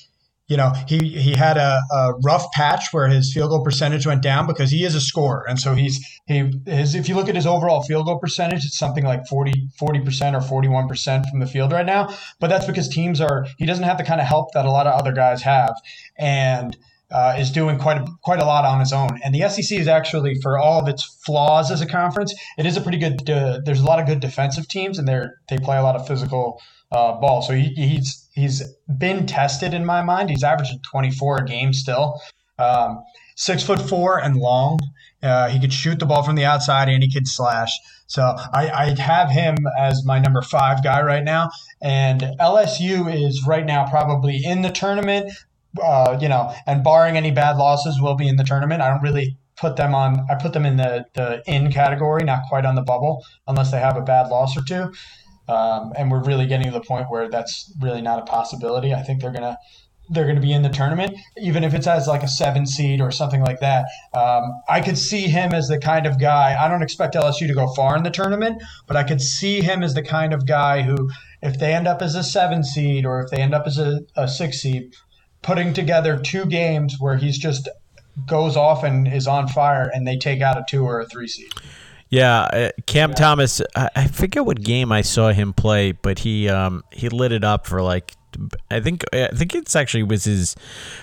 [0.48, 4.22] you know he he had a, a rough patch where his field goal percentage went
[4.22, 7.36] down because he is a scorer, and so he's he his if you look at
[7.36, 9.70] his overall field goal percentage, it's something like 40
[10.04, 12.14] percent or forty one percent from the field right now.
[12.40, 14.88] But that's because teams are he doesn't have the kind of help that a lot
[14.88, 15.74] of other guys have,
[16.18, 16.78] and
[17.12, 19.10] uh, is doing quite a, quite a lot on his own.
[19.24, 22.78] And the SEC is actually, for all of its flaws as a conference, it is
[22.78, 23.30] a pretty good.
[23.30, 26.08] Uh, there's a lot of good defensive teams, and they're they play a lot of
[26.08, 27.42] physical uh, ball.
[27.42, 28.64] So he, he's he's
[28.98, 30.30] been tested in my mind.
[30.30, 32.22] He's averaging 24 a game still.
[32.58, 33.04] Um,
[33.36, 34.80] six foot four and long.
[35.24, 37.72] Uh, he could shoot the ball from the outside and he could slash.
[38.08, 41.50] So I, I have him as my number five guy right now.
[41.82, 45.32] And LSU is right now probably in the tournament
[45.82, 48.82] uh, you know, and barring any bad losses, will be in the tournament.
[48.82, 50.26] I don't really put them on.
[50.30, 53.80] I put them in the the in category, not quite on the bubble, unless they
[53.80, 54.92] have a bad loss or two.
[55.48, 58.94] Um, and we're really getting to the point where that's really not a possibility.
[58.94, 59.58] I think they're gonna
[60.12, 63.00] they're going to be in the tournament, even if it's as like a seven seed
[63.00, 63.86] or something like that.
[64.14, 66.58] Um, I could see him as the kind of guy.
[66.60, 69.82] I don't expect LSU to go far in the tournament, but I could see him
[69.82, 71.10] as the kind of guy who,
[71.42, 74.02] if they end up as a seven seed or if they end up as a,
[74.18, 74.94] a six seed,
[75.42, 77.68] putting together two games where he's just
[78.28, 81.28] goes off and is on fire and they take out a two or a three
[81.28, 81.52] seed.
[82.10, 83.62] Yeah, uh, Cam Thomas.
[83.74, 87.46] I, I forget what game I saw him play, but he um, he lit it
[87.46, 88.14] up for like
[88.70, 90.56] I think I think it's actually was his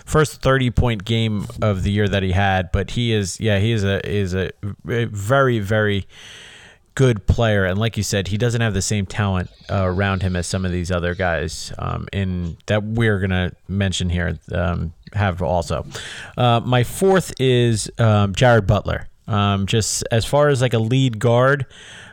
[0.05, 2.71] first thirty point game of the year that he had.
[2.73, 4.51] But he is yeah he is a is a
[4.85, 6.07] very very
[6.99, 10.35] good player, and like you said, he doesn't have the same talent uh, around him
[10.35, 14.37] as some of these other guys um, in that we're gonna mention here.
[14.53, 15.87] Um, have also.
[16.37, 19.07] Uh, my fourth is um, Jared Butler.
[19.29, 21.67] Um, just as far as like a lead guard,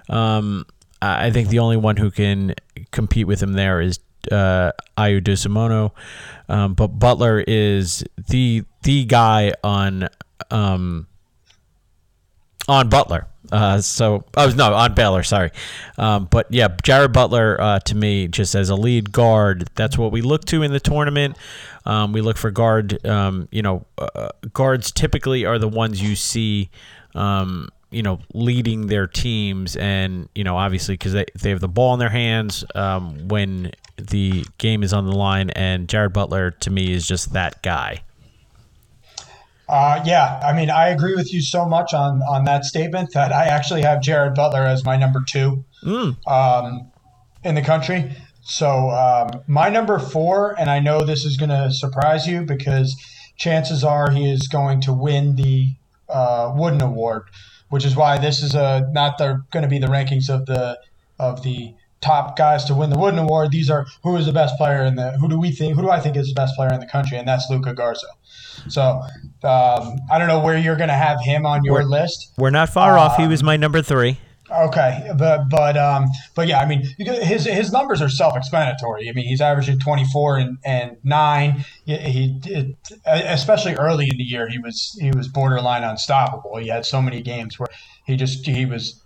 [0.07, 0.67] um,
[1.01, 2.53] I think the only one who can
[2.91, 3.99] compete with him there is
[4.31, 5.91] uh, Ayo Dosunmu.
[6.47, 10.09] Um, but Butler is the the guy on
[10.51, 11.07] on
[12.67, 13.27] Butler.
[13.51, 15.23] Uh, so oh no, on Baylor.
[15.23, 15.51] Sorry,
[15.97, 19.69] um, but yeah, Jared Butler uh, to me just as a lead guard.
[19.75, 21.37] That's what we look to in the tournament.
[21.85, 23.05] Um, we look for guard.
[23.05, 26.69] Um, you know, uh, guards typically are the ones you see.
[27.13, 31.67] Um, you know, leading their teams, and you know, obviously because they they have the
[31.67, 35.49] ball in their hands um, when the game is on the line.
[35.51, 38.01] And Jared Butler to me is just that guy.
[39.67, 43.31] Uh, yeah, I mean, I agree with you so much on on that statement that
[43.31, 45.65] I actually have Jared Butler as my number two
[46.27, 46.91] um,
[47.43, 48.11] in the country.
[48.43, 52.95] So um, my number four, and I know this is going to surprise you because
[53.37, 55.69] chances are he is going to win the
[56.07, 57.23] uh, Wooden Award,
[57.69, 60.79] which is why this is a not the going to be the rankings of the
[61.17, 61.73] of the
[62.05, 63.51] top guys to win the Wooden Award.
[63.51, 65.89] These are who is the best player in the who do we think who do
[65.89, 68.07] I think is the best player in the country, and that's Luka Garza.
[68.69, 69.01] So
[69.43, 72.33] um, I don't know where you're going to have him on your We're- list.
[72.37, 73.17] We're not far off.
[73.17, 74.19] He was my number three.
[74.51, 79.09] Okay, but but um, but yeah, I mean, his his numbers are self-explanatory.
[79.09, 81.65] I mean, he's averaging 24 and, and nine.
[81.85, 82.77] He, he it,
[83.07, 86.57] especially early in the year, he was he was borderline unstoppable.
[86.57, 87.69] He had so many games where
[88.05, 89.03] he just he was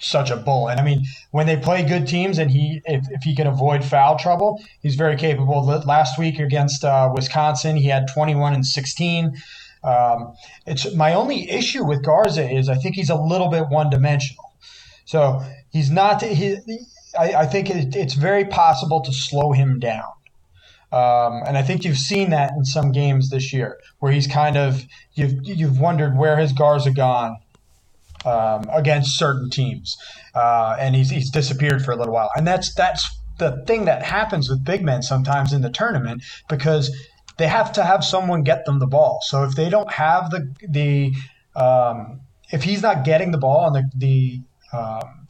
[0.00, 0.68] such a bull.
[0.68, 3.84] And I mean, when they play good teams and he if, if he can avoid
[3.84, 5.64] foul trouble, he's very capable.
[5.64, 9.36] Last week against uh, Wisconsin, he had 21 and 16.
[9.82, 10.34] Um,
[10.66, 14.52] it's my only issue with Garza is I think he's a little bit one dimensional.
[15.04, 16.22] So he's not.
[16.22, 16.56] He,
[17.18, 20.04] I, I think it, it's very possible to slow him down.
[20.90, 24.56] Um, and I think you've seen that in some games this year, where he's kind
[24.56, 24.84] of
[25.14, 27.36] you've you've wondered where has Garza gone
[28.24, 29.96] um, against certain teams,
[30.34, 32.30] uh, and he's he's disappeared for a little while.
[32.36, 33.08] And that's that's
[33.38, 36.90] the thing that happens with big men sometimes in the tournament because
[37.36, 39.18] they have to have someone get them the ball.
[39.22, 41.12] So if they don't have the the
[41.56, 42.20] um,
[42.50, 43.90] if he's not getting the ball and the
[44.72, 45.23] the um,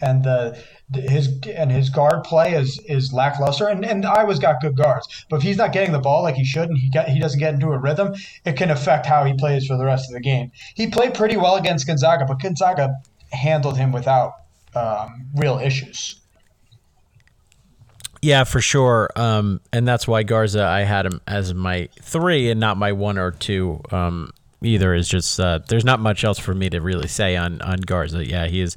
[0.00, 0.62] and the
[0.94, 5.36] his and his guard play is is lackluster and, and Iowa's got good guards but
[5.36, 7.54] if he's not getting the ball like he should and he get, he doesn't get
[7.54, 10.50] into a rhythm it can affect how he plays for the rest of the game
[10.74, 12.94] he played pretty well against Gonzaga but Gonzaga
[13.32, 14.34] handled him without
[14.74, 16.20] um, real issues
[18.22, 19.10] Yeah, for sure.
[19.14, 23.18] Um, and that's why Garza, I had him as my three and not my one
[23.18, 23.80] or two.
[23.90, 24.32] Um,
[24.62, 27.80] either is just uh, there's not much else for me to really say on on
[27.80, 28.26] Garza.
[28.26, 28.76] Yeah, he is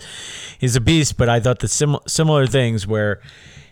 [0.59, 3.21] he's a beast, but I thought the sim- similar things where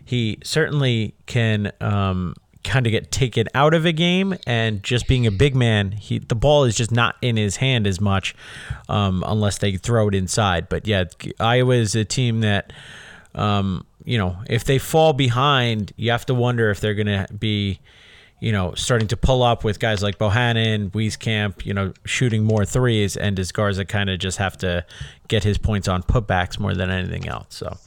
[0.05, 2.33] he certainly can um,
[2.63, 6.19] kind of get taken out of a game and just being a big man, he
[6.19, 8.35] the ball is just not in his hand as much
[8.89, 10.69] um, unless they throw it inside.
[10.69, 11.05] But yeah,
[11.39, 12.73] Iowa is a team that
[13.35, 17.27] um, you know if they fall behind, you have to wonder if they're going to
[17.33, 17.79] be
[18.39, 22.65] you know, starting to pull up with guys like Bohannon, Wieskamp, you know, shooting more
[22.65, 24.85] threes, and does Garza kind of just have to
[25.27, 27.47] get his points on putbacks more than anything else?
[27.49, 27.77] So,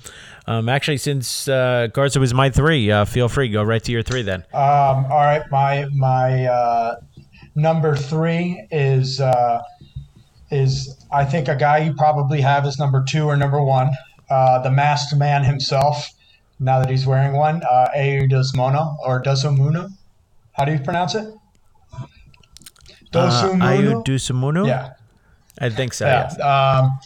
[0.47, 4.03] um, actually, since uh, Garza was my three, uh, feel free go right to your
[4.03, 4.41] three then.
[4.53, 7.01] Um, all right, my my uh,
[7.55, 9.63] number three is uh,
[10.51, 13.91] is I think a guy you probably have as number two or number one,
[14.29, 16.11] uh, the masked man himself.
[16.63, 19.91] Now that he's wearing one, uh, Ayo Dosunmu or Dosunmu.
[20.61, 21.27] How do you pronounce it?
[23.15, 23.65] Dosunmu.
[23.65, 24.67] Uh.
[24.67, 24.93] Yeah,
[25.59, 26.05] I think so.
[26.05, 26.29] Yeah.
[26.29, 26.41] Yes.
[26.41, 26.99] Um,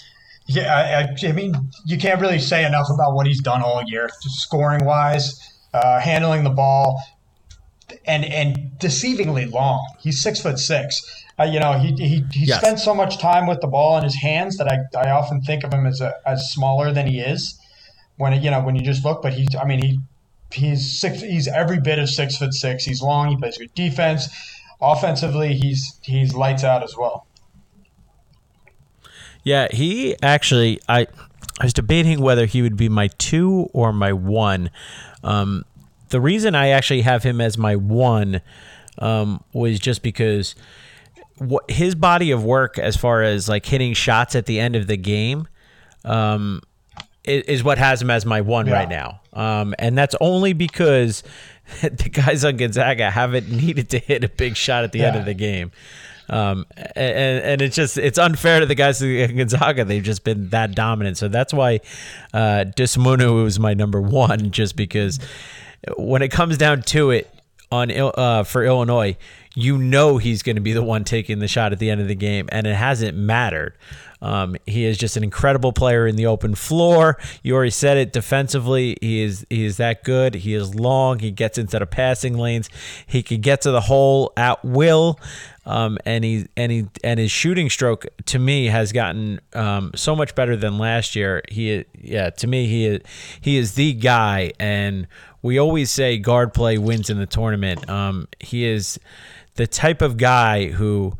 [0.46, 1.54] yeah, I, I, mean,
[1.86, 5.38] you can't really say enough about what he's done all year, scoring wise,
[5.72, 7.00] uh, handling the ball,
[8.06, 9.86] and and deceivingly long.
[10.00, 11.00] He's six foot six.
[11.38, 12.58] Uh, you know, he he, he yes.
[12.58, 15.62] spent so much time with the ball in his hands that I, I often think
[15.62, 17.56] of him as a, as smaller than he is.
[18.16, 20.00] When you know when you just look, but he's I mean he
[20.54, 21.20] he's six.
[21.20, 22.84] He's every bit of six foot six.
[22.84, 23.28] He's long.
[23.28, 24.28] He plays good defense.
[24.80, 27.26] Offensively, he's he's lights out as well.
[29.42, 30.80] Yeah, he actually.
[30.88, 31.06] I
[31.60, 34.70] I was debating whether he would be my two or my one.
[35.22, 35.64] Um,
[36.08, 38.40] the reason I actually have him as my one
[38.98, 40.54] um, was just because
[41.38, 44.86] what his body of work, as far as like hitting shots at the end of
[44.86, 45.46] the game,
[46.04, 46.60] um,
[47.24, 48.74] is, what has him as my one yeah.
[48.74, 49.20] right now.
[49.32, 51.22] Um, and that's only because
[51.80, 55.08] the guys on Gonzaga haven't needed to hit a big shot at the yeah.
[55.08, 55.72] end of the game.
[56.28, 56.64] Um,
[56.96, 59.84] and, and it's just it's unfair to the guys in Gonzaga.
[59.84, 61.18] They've just been that dominant.
[61.18, 61.80] So that's why
[62.32, 65.18] uh, Dosunmu was my number one, just because
[65.96, 67.30] when it comes down to it
[67.70, 69.16] on uh, for Illinois,
[69.54, 72.08] you know he's going to be the one taking the shot at the end of
[72.08, 73.74] the game, and it hasn't mattered.
[74.24, 77.18] Um, he is just an incredible player in the open floor.
[77.42, 78.96] You already said it defensively.
[79.02, 80.34] He is he is that good.
[80.34, 81.18] He is long.
[81.18, 82.70] He gets into the passing lanes.
[83.06, 85.20] He can get to the hole at will.
[85.66, 90.16] Um, and he and he and his shooting stroke to me has gotten um, so
[90.16, 91.42] much better than last year.
[91.48, 93.00] He yeah to me he is,
[93.42, 95.06] he is the guy, and
[95.42, 97.88] we always say guard play wins in the tournament.
[97.90, 98.98] Um, he is
[99.56, 101.16] the type of guy who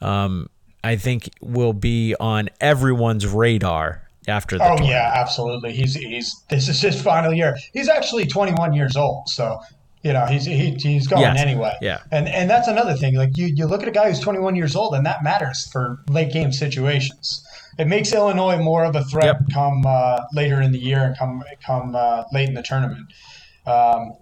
[0.00, 0.48] um,
[0.84, 4.64] I think will be on everyone's radar after the.
[4.64, 4.90] Oh tournament.
[4.90, 5.72] yeah, absolutely.
[5.72, 7.56] He's he's this is his final year.
[7.72, 9.60] He's actually 21 years old, so
[10.02, 11.40] you know he's he, he's going yes.
[11.40, 11.74] anyway.
[11.80, 13.16] Yeah, and and that's another thing.
[13.16, 16.00] Like you you look at a guy who's 21 years old, and that matters for
[16.08, 17.42] late game situations.
[17.78, 19.36] It makes Illinois more of a threat yep.
[19.52, 23.06] come uh, later in the year and come come uh, late in the tournament.
[23.66, 24.12] Um,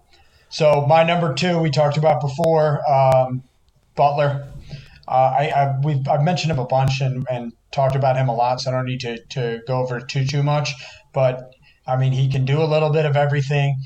[0.49, 3.43] so my number two we talked about before, um,
[3.97, 4.47] Butler.
[5.13, 8.35] Uh, I, I we've I've mentioned him a bunch and, and talked about him a
[8.35, 10.73] lot, so I don't need to, to go over too too much.
[11.13, 11.51] But
[11.87, 13.77] I mean, he can do a little bit of everything.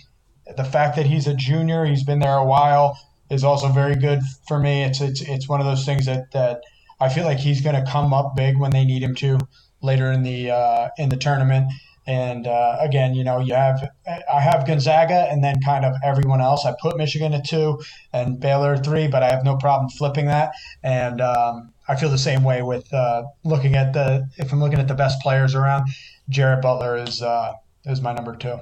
[0.57, 2.97] The fact that he's a junior, he's been there a while,
[3.29, 4.85] is also very good for me.
[4.85, 6.61] It's it's it's one of those things that that
[7.01, 9.41] I feel like he's going to come up big when they need him to
[9.83, 11.73] later in the uh, in the tournament.
[12.07, 16.41] And uh, again, you know, you have I have Gonzaga and then kind of everyone
[16.41, 16.65] else.
[16.65, 17.83] I put Michigan at two
[18.13, 20.53] and Baylor at three, but I have no problem flipping that.
[20.85, 24.79] And um, I feel the same way with uh, looking at the if I'm looking
[24.79, 25.89] at the best players around.
[26.29, 27.55] Jared Butler is uh,
[27.85, 28.59] is my number two.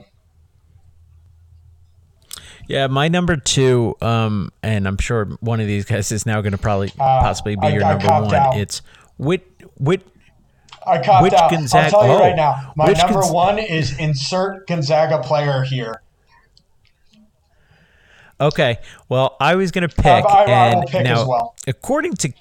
[2.67, 6.53] Yeah, my number two, um, and I'm sure one of these guys is now going
[6.53, 8.35] to probably uh, possibly be your I number one.
[8.35, 8.57] Out.
[8.57, 8.81] It's
[9.19, 9.47] Whit
[9.79, 10.03] Whit
[10.87, 11.51] I copped Which out.
[11.51, 11.85] Gonzaga?
[11.85, 12.73] I'll tell you oh, right now.
[12.77, 16.03] My number Gonz- one is insert Gonzaga player here.
[18.41, 18.79] Okay.
[19.09, 21.55] Well, I was going to pick, I, I, and pick now, well.
[21.67, 22.33] according to,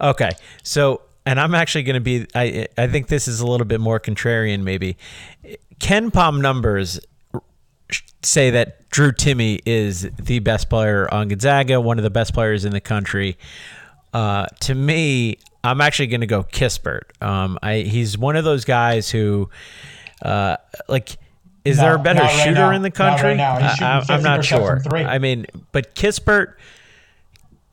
[0.00, 0.30] okay,
[0.62, 2.26] so and I'm actually going to be.
[2.34, 4.96] I I think this is a little bit more contrarian, maybe.
[5.80, 7.00] KenPom numbers
[8.22, 12.64] say that Drew Timme is the best player on Gonzaga, one of the best players
[12.64, 13.36] in the country.
[14.12, 17.20] Uh, to me, I'm actually going to go Kispert.
[17.22, 19.48] Um, I he's one of those guys who,
[20.22, 20.58] uh,
[20.88, 21.16] like,
[21.64, 22.70] is no, there a better shooter now.
[22.72, 23.30] in the country?
[23.30, 24.82] Right I, am not sure.
[24.92, 26.54] I mean, but Kispert,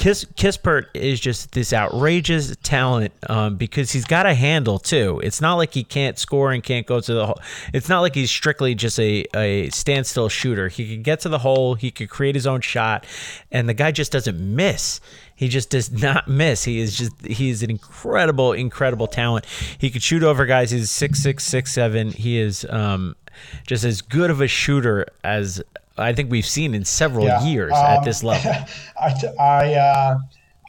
[0.02, 5.22] Kiss Kispert is just this outrageous talent um, because he's got a handle too.
[5.24, 7.40] It's not like he can't score and can't go to the hole.
[7.72, 10.70] It's not like he's strictly just a, a standstill shooter.
[10.70, 11.76] He can get to the hole.
[11.76, 13.06] He could create his own shot,
[13.52, 15.02] and the guy just doesn't miss.
[15.36, 16.64] He just does not miss.
[16.64, 19.46] He is just he is an incredible, incredible talent.
[19.78, 20.72] He could shoot over guys.
[20.72, 22.10] He's six six six seven.
[22.10, 23.16] He is um,
[23.68, 25.62] just as good of a shooter as
[25.98, 27.44] I think we've seen in several Yeah.
[27.44, 28.52] years at Um, this level.
[29.00, 30.18] I, I, uh,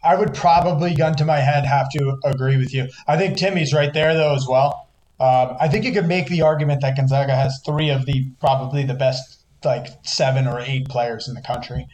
[0.04, 2.88] I would probably, gun to my head, have to agree with you.
[3.06, 4.88] I think Timme's right there, though, as well.
[5.20, 8.82] Um, I think you could make the argument that Gonzaga has three of the probably
[8.84, 11.86] the best, like seven or eight players in the country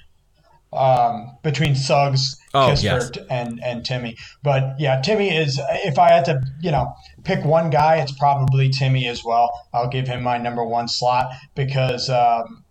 [0.73, 4.17] um, between Suggs, Oh, Kispert, and and Timme.
[4.43, 5.61] But yeah, Timme is.
[5.85, 9.51] If I had to, you know, pick one guy, it's probably Timme as well.
[9.75, 12.09] I'll give him my number one slot because.
[12.09, 12.65] Um,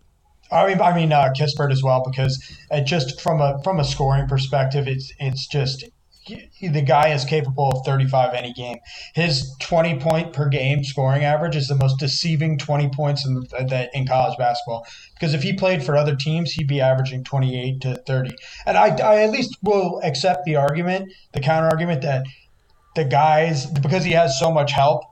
[0.52, 2.42] I mean, I mean, uh, Kispert as well because
[2.86, 5.86] just from a from a scoring perspective, it's it's just
[6.28, 8.78] he, the guy is capable of 35 any game.
[9.14, 13.90] His 20 point per game scoring average is the most deceiving 20 points in the,
[13.94, 17.96] in college basketball because if he played for other teams, he'd be averaging 28 to
[17.96, 18.36] 30.
[18.66, 22.26] And I, I at least will accept the argument, the counter argument that
[22.96, 25.04] the guys because he has so much help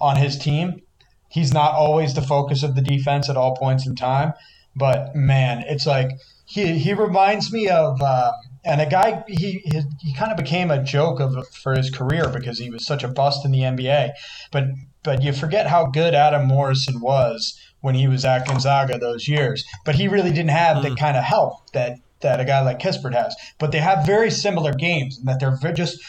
[0.00, 0.82] on his team,
[1.28, 4.32] he's not always the focus of the defense at all points in time.
[4.74, 6.10] But man, it's like
[6.46, 8.32] he he reminds me of um,
[8.64, 12.28] and a guy he he, he kind of became a joke of for his career
[12.28, 14.12] because he was such a bust in the NBA.
[14.50, 14.64] But
[15.02, 19.64] but you forget how good Adam Morrison was when he was at Gonzaga those years.
[19.84, 23.14] But he really didn't have the kind of help that that a guy like Kispert
[23.14, 23.34] has.
[23.58, 26.00] But they have very similar games and that they're just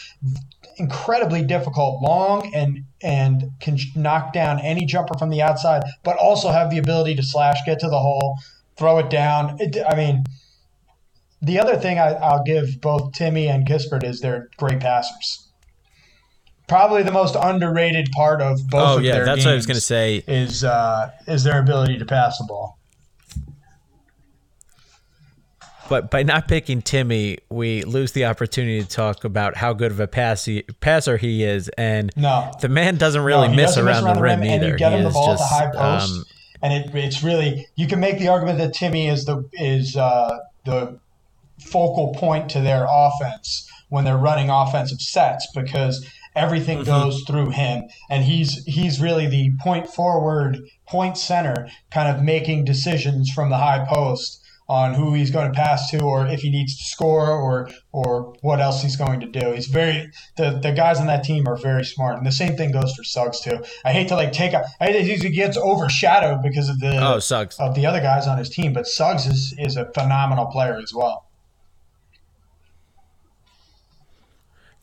[0.76, 6.50] incredibly difficult, long, and and can knock down any jumper from the outside, but also
[6.50, 8.38] have the ability to slash, get to the hole,
[8.76, 9.56] throw it down.
[9.60, 10.24] It, I mean,
[11.42, 15.48] the other thing I, I'll give both Timme and Kispert is they're great passers.
[16.66, 18.88] Probably the most underrated part of both.
[18.88, 20.24] Oh of yeah, their that's what I was going to say.
[20.26, 22.78] Is uh, is their ability to pass the ball.
[25.88, 30.00] But by not picking Timme, we lose the opportunity to talk about how good of
[30.00, 32.50] a pass he, passer he is, and No.
[32.62, 34.68] the man doesn't really No, miss doesn't around, the rim, and either.
[34.72, 36.24] you get he him the is ball at just, the high post, um,
[36.64, 40.38] and it, it's really you can make the argument that Timme is the is uh,
[40.64, 40.98] the
[41.60, 46.04] focal point to their offense when they're running offensive sets because
[46.34, 46.86] everything Mm-hmm.
[46.86, 50.58] goes through him, and he's he's really the point forward,
[50.88, 55.52] point center, kind of making decisions from the high post on who he's going to
[55.52, 59.26] pass to or if he needs to score or or what else he's going to
[59.26, 59.52] do.
[59.52, 62.16] He's very the, the guys on that team are very smart.
[62.16, 63.62] And the same thing goes for Suggs too.
[63.84, 67.18] I hate to like take a I hate he gets overshadowed because of the oh,
[67.18, 67.58] Suggs.
[67.58, 70.92] of the other guys on his team, but Suggs is is a phenomenal player as
[70.94, 71.26] well.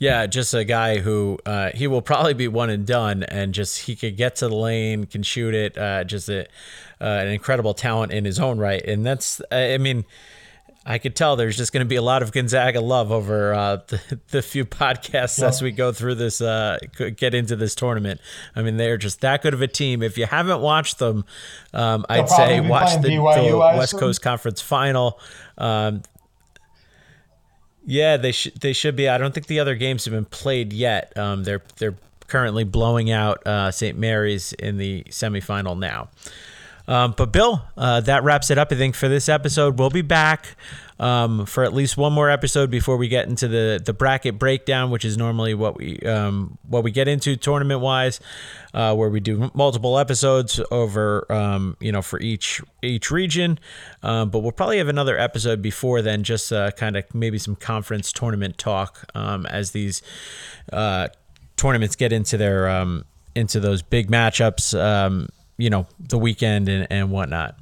[0.01, 3.81] Yeah, just a guy who uh, he will probably be one and done, and just
[3.81, 5.77] he could get to the lane, can shoot it.
[5.77, 6.47] Uh, just a,
[7.01, 10.05] uh, an incredible talent in his own right, and that's I mean.
[10.83, 13.75] I could tell there's just going to be a lot of Gonzaga love over uh,
[13.87, 16.79] the, the few podcasts as we go through this, uh,
[17.17, 18.19] get into this tournament.
[18.55, 20.01] I mean, they're just that good of a team.
[20.01, 21.23] If you haven't watched them,
[21.71, 23.99] um, I'd say watch the, BYU, the West?
[23.99, 25.19] Coast Conference Final.
[25.55, 26.01] Um,
[27.85, 29.07] yeah, they should they should be.
[29.07, 31.15] I don't think the other games have been played yet.
[31.17, 31.95] Um, they're they're
[32.27, 33.97] currently blowing out uh, St.
[33.97, 36.09] Mary's in the semifinal now.
[36.87, 38.71] Um, but Bill, uh, that wraps it up.
[38.71, 40.55] I think for this episode, we'll be back
[41.01, 44.91] um, for at least one more episode before we get into the the bracket breakdown,
[44.91, 48.19] which is normally what we um, what we get into tournament wise,
[48.75, 53.59] uh, where we do multiple episodes over um, you know for each each region.
[54.03, 57.55] Um, but we'll probably have another episode before then, just uh, kind of maybe some
[57.55, 60.03] conference tournament talk um, as these
[60.71, 61.07] uh,
[61.57, 62.85] tournaments get into their
[63.33, 65.31] into those big matchups.
[65.61, 67.55] You know, the weekend and, and whatnot.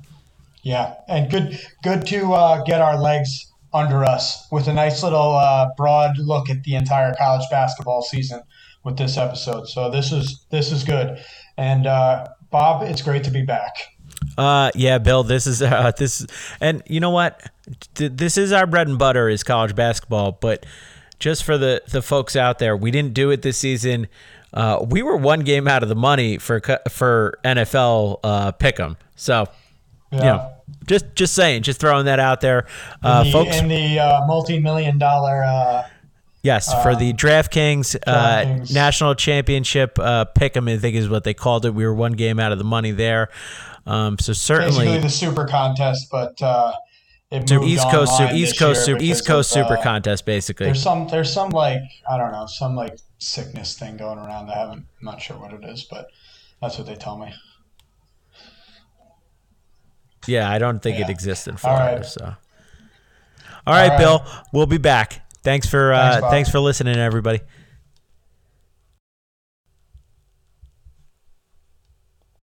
[0.63, 5.33] Yeah, and good good to uh, get our legs under us with a nice little
[5.33, 8.41] uh, broad look at the entire college basketball season
[8.83, 9.67] with this episode.
[9.67, 11.23] So this is this is good.
[11.57, 13.75] And uh, Bob, it's great to be back.
[14.37, 16.25] Uh, yeah, Bill, this is uh, this,
[16.59, 17.41] and you know what?
[17.95, 20.33] This is our bread and butter is college basketball.
[20.33, 20.65] But
[21.19, 24.07] just for the the folks out there, we didn't do it this season.
[24.53, 28.95] Uh, we were one game out of the money for for NFL uh, pick'em.
[29.15, 29.47] So,
[30.11, 30.17] Yeah.
[30.17, 30.51] you know,
[30.87, 32.65] just just saying, just throwing that out there,
[33.03, 33.57] uh, the, folks.
[33.57, 35.83] in the uh, multi-million dollar uh,
[36.41, 38.73] Yes, for the DraftKings, uh, DraftKings.
[38.73, 41.73] national championship uh, pick'em, I think is what they called it.
[41.73, 43.27] We were one game out of the money there.
[43.85, 46.71] Um, so certainly, basically the super contest, but uh,
[47.29, 50.67] it Super moved East Coast, Super, East Coast, Super, East Coast Super uh, Contest, basically.
[50.67, 54.49] There's some there's some like I don't know some like sickness thing going around.
[54.49, 56.07] I haven't I'm not sure what it is, but
[56.61, 57.33] that's what they tell me.
[60.27, 61.95] Yeah, I don't think it exists in Florida.
[61.97, 62.05] right.
[62.05, 63.97] So, all right, right.
[63.97, 65.25] Bill, we'll be back.
[65.43, 67.39] Thanks for uh, Thanks, thanks for listening, everybody.